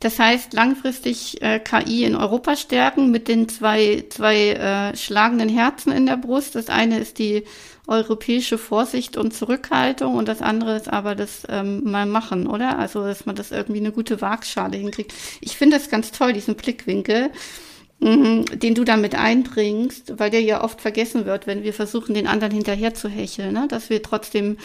Das 0.02 0.20
heißt, 0.20 0.52
langfristig 0.52 1.42
äh, 1.42 1.60
KI 1.60 2.04
in 2.04 2.16
Europa 2.18 2.58
stärken 2.58 3.12
mit 3.12 3.30
den 3.30 3.48
zwei, 3.48 4.04
zwei 4.10 4.50
äh, 4.50 4.98
schlagenden 4.98 5.48
Herzen 5.48 5.94
in 5.94 6.06
der 6.06 6.18
Brust. 6.18 6.54
Das 6.56 6.68
eine 6.68 7.00
ist 7.00 7.18
die 7.18 7.46
europäische 7.88 8.58
Vorsicht 8.58 9.16
und 9.16 9.34
Zurückhaltung 9.34 10.16
und 10.16 10.28
das 10.28 10.42
andere 10.42 10.76
ist 10.76 10.90
aber 10.90 11.16
das 11.16 11.44
ähm, 11.48 11.90
mal 11.90 12.06
machen, 12.06 12.46
oder? 12.46 12.78
Also, 12.78 13.06
dass 13.06 13.26
man 13.26 13.38
das 13.38 13.52
irgendwie 13.52 13.80
eine 13.80 13.94
gute 13.94 14.20
Waagschale 14.20 14.76
hinkriegt. 14.76 15.14
Ich 15.40 15.56
finde 15.56 15.78
das 15.78 15.90
ganz 15.90 16.12
toll, 16.12 16.34
diesen 16.34 16.56
Blickwinkel, 16.56 17.32
mh, 18.02 18.56
den 18.56 18.76
du 18.76 18.84
damit 18.84 19.16
einbringst, 19.16 20.20
weil 20.20 20.30
der 20.30 20.42
ja 20.42 20.62
oft 20.62 20.82
vergessen 20.82 21.26
wird, 21.26 21.48
wenn 21.48 21.64
wir 21.64 21.74
versuchen, 21.74 22.14
den 22.14 22.28
anderen 22.28 22.54
hinterher 22.54 22.94
zu 22.94 23.08
hecheln, 23.08 23.54
ne? 23.54 23.68
dass 23.70 23.90
wir 23.90 24.04
trotzdem 24.04 24.58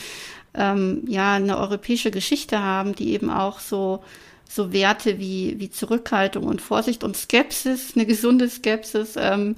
ähm, 0.54 1.04
ja 1.06 1.34
eine 1.34 1.58
europäische 1.58 2.10
Geschichte 2.10 2.60
haben, 2.60 2.94
die 2.94 3.12
eben 3.12 3.30
auch 3.30 3.60
so 3.60 4.02
so 4.54 4.72
Werte 4.72 5.18
wie, 5.18 5.58
wie 5.58 5.70
Zurückhaltung 5.70 6.44
und 6.44 6.60
Vorsicht 6.60 7.04
und 7.04 7.16
Skepsis, 7.16 7.92
eine 7.94 8.04
gesunde 8.04 8.50
Skepsis 8.50 9.14
ähm, 9.16 9.56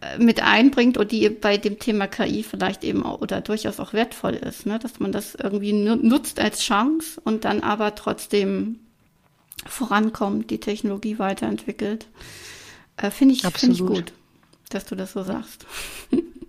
äh, 0.00 0.18
mit 0.18 0.42
einbringt 0.42 0.98
und 0.98 1.12
die 1.12 1.28
bei 1.28 1.58
dem 1.58 1.78
Thema 1.78 2.08
KI 2.08 2.42
vielleicht 2.42 2.82
eben 2.82 3.04
auch, 3.04 3.20
oder 3.20 3.40
durchaus 3.40 3.78
auch 3.78 3.92
wertvoll 3.92 4.34
ist, 4.34 4.66
ne? 4.66 4.80
dass 4.80 4.98
man 4.98 5.12
das 5.12 5.36
irgendwie 5.36 5.72
nutzt 5.72 6.40
als 6.40 6.60
Chance 6.60 7.20
und 7.22 7.44
dann 7.44 7.60
aber 7.60 7.94
trotzdem 7.94 8.80
vorankommt, 9.64 10.50
die 10.50 10.58
Technologie 10.58 11.20
weiterentwickelt. 11.20 12.08
Äh, 12.96 13.10
Finde 13.12 13.34
ich, 13.34 13.42
find 13.42 13.74
ich 13.74 13.86
gut, 13.86 14.12
dass 14.70 14.86
du 14.86 14.96
das 14.96 15.12
so 15.12 15.22
sagst. 15.22 15.66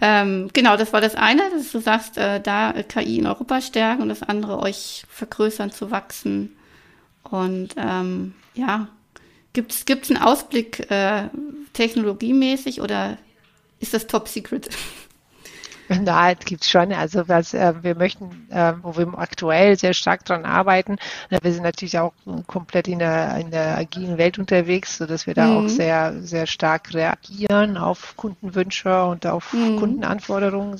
Ähm, 0.00 0.50
genau, 0.52 0.76
das 0.76 0.92
war 0.92 1.00
das 1.00 1.14
eine, 1.14 1.50
dass 1.50 1.72
du 1.72 1.80
sagst, 1.80 2.18
äh, 2.18 2.40
da 2.40 2.72
KI 2.72 3.18
in 3.18 3.26
Europa 3.26 3.60
stärken 3.60 4.02
und 4.02 4.08
das 4.08 4.22
andere 4.22 4.60
euch 4.60 5.04
vergrößern 5.08 5.72
zu 5.72 5.90
wachsen. 5.90 6.56
Und 7.24 7.74
ähm, 7.76 8.34
ja, 8.54 8.88
gibt 9.52 9.72
es 9.72 10.10
einen 10.10 10.22
Ausblick 10.22 10.90
äh, 10.90 11.28
technologiemäßig 11.72 12.80
oder 12.80 13.18
ist 13.80 13.94
das 13.94 14.06
top 14.06 14.28
secret? 14.28 14.68
Na, 15.88 16.32
es 16.32 16.40
gibt 16.40 16.64
schon. 16.64 16.92
Also 16.92 17.28
was 17.28 17.54
äh, 17.54 17.74
wir 17.82 17.94
möchten, 17.94 18.48
äh, 18.50 18.74
wo 18.82 18.96
wir 18.96 19.18
aktuell 19.18 19.78
sehr 19.78 19.94
stark 19.94 20.24
dran 20.24 20.44
arbeiten. 20.44 20.96
Wir 21.30 21.52
sind 21.52 21.62
natürlich 21.62 21.98
auch 21.98 22.12
komplett 22.46 22.88
in 22.88 22.98
der, 22.98 23.36
in 23.38 23.50
der 23.50 23.78
agilen 23.78 24.18
Welt 24.18 24.38
unterwegs, 24.38 24.98
so 24.98 25.06
dass 25.06 25.26
wir 25.26 25.34
da 25.34 25.46
mhm. 25.46 25.56
auch 25.56 25.68
sehr, 25.68 26.14
sehr 26.20 26.46
stark 26.46 26.94
reagieren 26.94 27.76
auf 27.76 28.16
Kundenwünsche 28.16 29.04
und 29.04 29.26
auf 29.26 29.52
mhm. 29.52 29.78
Kundenanforderungen. 29.78 30.78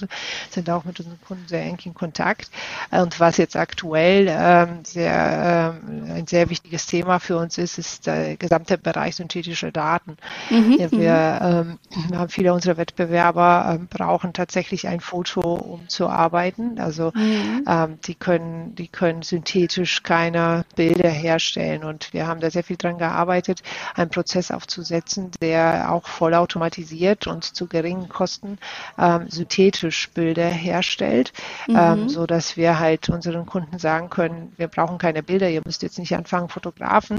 Sind 0.51 0.71
auch 0.71 0.85
mit 0.85 0.99
unseren 1.01 1.21
Kunden 1.27 1.49
sehr 1.49 1.63
eng 1.63 1.79
in 1.85 1.95
Kontakt. 1.95 2.51
Und 2.91 3.19
was 3.21 3.37
jetzt 3.37 3.57
aktuell 3.57 4.27
ähm, 4.29 4.85
sehr, 4.85 5.75
ähm, 5.85 6.05
ein 6.11 6.27
sehr 6.27 6.51
wichtiges 6.51 6.87
Thema 6.87 7.19
für 7.19 7.37
uns 7.37 7.59
ist, 7.59 7.79
ist 7.79 8.07
der 8.07 8.37
gesamte 8.37 8.79
Bereich 8.79 9.17
synthetischer 9.17 9.73
Daten. 9.73 10.17
Mhm. 10.51 10.77
Ja, 10.79 10.91
wir 10.91 11.39
ähm, 11.43 11.79
haben 12.17 12.29
viele 12.29 12.53
unserer 12.53 12.77
Wettbewerber 12.77 13.75
ähm, 13.75 13.87
brauchen 13.89 14.33
tatsächlich 14.33 14.87
ein 14.87 14.98
ein 14.99 15.01
Foto, 15.01 15.41
um 15.41 15.89
zu 15.89 16.09
arbeiten. 16.09 16.79
Also 16.79 17.13
mhm. 17.15 17.65
ähm, 17.67 17.99
die 18.05 18.15
können, 18.15 18.75
die 18.75 18.89
können 18.89 19.23
synthetisch 19.23 20.03
keine 20.03 20.65
Bilder 20.77 21.09
herstellen. 21.09 21.85
Und 21.85 22.13
wir 22.13 22.27
haben 22.27 22.41
da 22.41 22.51
sehr 22.51 22.65
viel 22.65 22.77
dran 22.77 22.99
gearbeitet, 22.99 23.63
einen 23.95 24.11
Prozess 24.11 24.51
aufzusetzen, 24.51 25.31
der 25.41 25.93
auch 25.93 26.07
vollautomatisiert 26.07 27.27
und 27.27 27.45
zu 27.45 27.67
geringen 27.67 28.09
Kosten 28.09 28.59
ähm, 28.99 29.29
synthetisch 29.29 30.11
Bilder 30.11 30.49
herstellt, 30.49 31.33
mhm. 31.67 31.77
ähm, 31.77 32.09
so 32.09 32.27
dass 32.27 32.57
wir 32.57 32.79
halt 32.79 33.09
unseren 33.09 33.47
Kunden 33.47 33.79
sagen 33.79 34.11
können, 34.11 34.53
wir 34.57 34.69
brauchen 34.69 34.99
keine 34.99 35.23
Bilder, 35.23 35.49
ihr 35.49 35.63
müsst 35.65 35.83
jetzt 35.83 35.99
nicht 35.99 36.15
anfangen, 36.15 36.49
Fotografen 36.49 37.19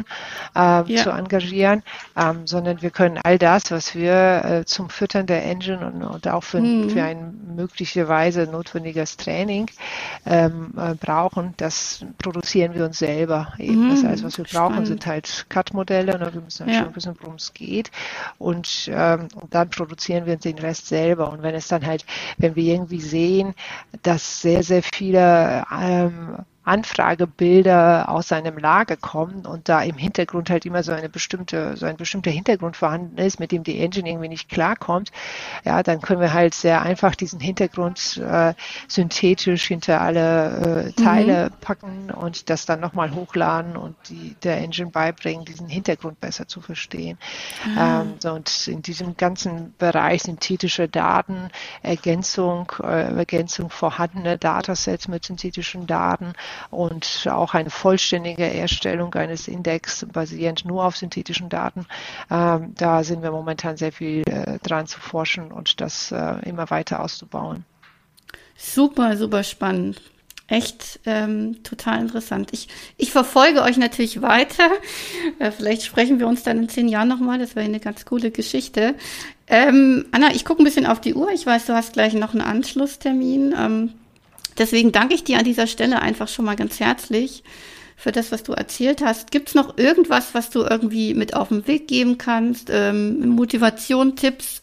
äh, 0.55 0.59
ja. 0.59 1.03
zu 1.03 1.09
engagieren, 1.11 1.83
ähm, 2.17 2.45
sondern 2.45 2.81
wir 2.81 2.89
können 2.89 3.19
all 3.23 3.37
das, 3.37 3.71
was 3.71 3.95
wir 3.95 4.43
äh, 4.43 4.65
zum 4.65 4.89
Füttern 4.89 5.25
der 5.25 5.45
Engine 5.45 5.85
und, 5.85 6.03
und 6.03 6.27
auch 6.27 6.43
für, 6.43 6.59
mhm. 6.59 6.89
für 6.89 7.03
einen 7.03 7.55
möglicherweise 7.69 8.43
notwendiges 8.43 9.15
Training 9.17 9.69
ähm, 10.25 10.73
äh, 10.77 10.95
brauchen, 10.95 11.53
das 11.57 12.03
produzieren 12.17 12.73
wir 12.73 12.85
uns 12.85 12.99
selber. 12.99 13.53
Eben. 13.57 13.87
Mm, 13.87 13.89
das 13.91 14.03
heißt, 14.03 14.23
was 14.23 14.37
wir 14.37 14.45
spannend. 14.45 14.69
brauchen, 14.69 14.85
sind 14.85 15.05
halt 15.05 15.45
Cut-Modelle. 15.49 16.17
Ne? 16.17 16.33
Wir 16.33 16.41
müssen 16.41 16.65
halt 16.65 16.75
ja. 16.75 16.83
schon 16.83 16.95
wissen, 16.95 17.15
worum 17.19 17.35
es 17.35 17.53
geht. 17.53 17.91
Und, 18.37 18.89
ähm, 18.91 19.27
und 19.35 19.53
dann 19.53 19.69
produzieren 19.69 20.25
wir 20.25 20.33
uns 20.33 20.43
den 20.43 20.57
Rest 20.57 20.87
selber. 20.87 21.31
Und 21.31 21.43
wenn 21.43 21.55
es 21.55 21.67
dann 21.67 21.85
halt, 21.85 22.05
wenn 22.37 22.55
wir 22.55 22.63
irgendwie 22.73 23.01
sehen, 23.01 23.53
dass 24.01 24.41
sehr, 24.41 24.63
sehr 24.63 24.81
viele 24.83 25.63
ähm, 25.79 26.37
Anfragebilder 26.69 28.09
aus 28.09 28.27
seinem 28.27 28.57
Lager 28.59 28.95
kommen 28.95 29.47
und 29.47 29.67
da 29.69 29.81
im 29.81 29.97
Hintergrund 29.97 30.51
halt 30.51 30.65
immer 30.67 30.83
so 30.83 30.91
eine 30.91 31.09
bestimmte, 31.09 31.75
so 31.75 31.87
ein 31.87 31.97
bestimmter 31.97 32.29
Hintergrund 32.29 32.77
vorhanden 32.77 33.17
ist, 33.17 33.39
mit 33.39 33.51
dem 33.51 33.63
die 33.63 33.79
Engine 33.79 34.07
irgendwie 34.07 34.29
nicht 34.29 34.49
klarkommt, 34.49 35.11
ja, 35.65 35.81
dann 35.81 35.99
können 35.99 36.21
wir 36.21 36.31
halt 36.31 36.53
sehr 36.53 36.83
einfach 36.83 37.15
diesen 37.15 37.39
Hintergrund 37.39 38.17
äh, 38.17 38.53
synthetisch 38.87 39.65
hinter 39.65 40.01
alle 40.01 40.89
äh, 40.89 41.01
Teile 41.01 41.49
mhm. 41.49 41.53
packen 41.59 42.11
und 42.11 42.51
das 42.51 42.67
dann 42.67 42.79
nochmal 42.79 43.15
hochladen 43.15 43.75
und 43.75 43.95
die, 44.09 44.35
der 44.43 44.57
Engine 44.57 44.91
beibringen, 44.91 45.45
diesen 45.45 45.67
Hintergrund 45.67 46.19
besser 46.19 46.47
zu 46.47 46.61
verstehen. 46.61 47.17
Ah. 47.75 48.01
Ähm, 48.01 48.13
so, 48.19 48.31
und 48.33 48.67
in 48.67 48.83
diesem 48.83 49.17
ganzen 49.17 49.73
Bereich 49.79 50.21
synthetische 50.23 50.87
Daten, 50.87 51.49
Ergänzung, 51.81 52.71
äh, 52.83 53.15
Ergänzung 53.17 53.71
vorhandener 53.71 54.37
Datasets 54.37 55.07
mit 55.07 55.25
synthetischen 55.25 55.87
Daten, 55.87 56.33
und 56.69 57.27
auch 57.29 57.53
eine 57.53 57.69
vollständige 57.69 58.51
Erstellung 58.53 59.13
eines 59.15 59.47
Index 59.47 60.05
basierend 60.11 60.65
nur 60.65 60.85
auf 60.85 60.97
synthetischen 60.97 61.49
Daten. 61.49 61.85
Ähm, 62.29 62.73
da 62.75 63.03
sind 63.03 63.23
wir 63.23 63.31
momentan 63.31 63.77
sehr 63.77 63.91
viel 63.91 64.23
äh, 64.27 64.59
dran 64.59 64.87
zu 64.87 64.99
forschen 64.99 65.51
und 65.51 65.81
das 65.81 66.11
äh, 66.11 66.47
immer 66.47 66.69
weiter 66.69 67.01
auszubauen. 67.01 67.65
Super, 68.55 69.15
super 69.17 69.43
spannend. 69.43 70.01
Echt 70.49 70.99
ähm, 71.05 71.61
total 71.63 72.01
interessant. 72.01 72.49
Ich, 72.53 72.67
ich 72.97 73.11
verfolge 73.11 73.61
euch 73.61 73.77
natürlich 73.77 74.21
weiter. 74.21 74.69
Äh, 75.37 75.51
vielleicht 75.51 75.85
sprechen 75.85 76.19
wir 76.19 76.27
uns 76.27 76.43
dann 76.43 76.57
in 76.57 76.69
zehn 76.69 76.89
Jahren 76.89 77.07
nochmal. 77.07 77.39
Das 77.39 77.55
wäre 77.55 77.65
eine 77.65 77.79
ganz 77.79 78.03
coole 78.03 78.31
Geschichte. 78.31 78.95
Ähm, 79.47 80.05
Anna, 80.11 80.31
ich 80.33 80.43
gucke 80.43 80.61
ein 80.61 80.65
bisschen 80.65 80.85
auf 80.85 80.99
die 80.99 81.13
Uhr. 81.13 81.31
Ich 81.31 81.45
weiß, 81.45 81.67
du 81.67 81.73
hast 81.73 81.93
gleich 81.93 82.13
noch 82.13 82.33
einen 82.33 82.41
Anschlusstermin. 82.41 83.53
Ähm, 83.57 83.93
Deswegen 84.59 84.91
danke 84.91 85.15
ich 85.15 85.23
dir 85.23 85.39
an 85.39 85.45
dieser 85.45 85.67
Stelle 85.67 86.01
einfach 86.01 86.27
schon 86.27 86.45
mal 86.45 86.55
ganz 86.55 86.79
herzlich 86.79 87.43
für 87.95 88.11
das, 88.11 88.31
was 88.31 88.43
du 88.43 88.53
erzählt 88.53 89.01
hast. 89.03 89.31
Gibt 89.31 89.49
es 89.49 89.55
noch 89.55 89.77
irgendwas, 89.77 90.33
was 90.33 90.49
du 90.49 90.61
irgendwie 90.61 91.13
mit 91.13 91.35
auf 91.35 91.49
den 91.49 91.67
Weg 91.67 91.87
geben 91.87 92.17
kannst? 92.17 92.69
Ähm, 92.71 93.29
Motivation, 93.29 94.15
Tipps? 94.15 94.61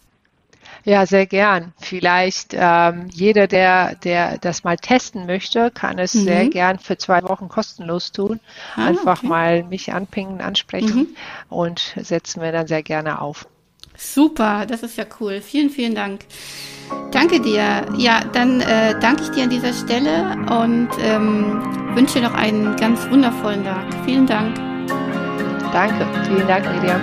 Ja, 0.85 1.05
sehr 1.05 1.27
gern. 1.27 1.73
Vielleicht 1.79 2.55
ähm, 2.55 3.09
jeder, 3.13 3.49
der, 3.49 3.97
der 3.97 4.39
das 4.39 4.63
mal 4.63 4.77
testen 4.77 5.27
möchte, 5.27 5.73
kann 5.73 5.99
es 5.99 6.15
mhm. 6.15 6.25
sehr 6.25 6.49
gern 6.49 6.79
für 6.79 6.97
zwei 6.97 7.23
Wochen 7.25 7.49
kostenlos 7.49 8.13
tun. 8.13 8.39
Ah, 8.77 8.87
Einfach 8.87 9.19
okay. 9.19 9.27
mal 9.27 9.63
mich 9.65 9.93
anpingen, 9.93 10.41
ansprechen 10.41 10.99
mhm. 10.99 11.17
und 11.49 11.95
setzen 12.01 12.41
wir 12.41 12.53
dann 12.53 12.69
sehr 12.69 12.85
gerne 12.85 13.21
auf. 13.21 13.49
Super, 13.97 14.67
das 14.67 14.83
ist 14.83 14.97
ja 14.97 15.05
cool. 15.21 15.41
Vielen, 15.41 15.71
vielen 15.71 15.95
Dank. 15.95 16.21
Danke 17.11 17.41
dir. 17.41 17.87
Ja, 17.97 18.21
dann 18.33 18.61
äh, 18.61 18.99
danke 19.01 19.23
ich 19.23 19.31
dir 19.31 19.45
an 19.45 19.51
dieser 19.51 19.73
Stelle 19.73 20.37
und 20.51 20.89
ähm, 21.01 21.63
wünsche 21.95 22.21
dir 22.21 22.29
noch 22.29 22.35
einen 22.35 22.77
ganz 22.77 23.09
wundervollen 23.11 23.65
Tag. 23.65 23.85
Vielen 24.05 24.27
Dank. 24.27 24.57
Danke. 25.73 26.07
Vielen 26.27 26.47
Dank, 26.47 26.65
Lydia. 26.75 27.01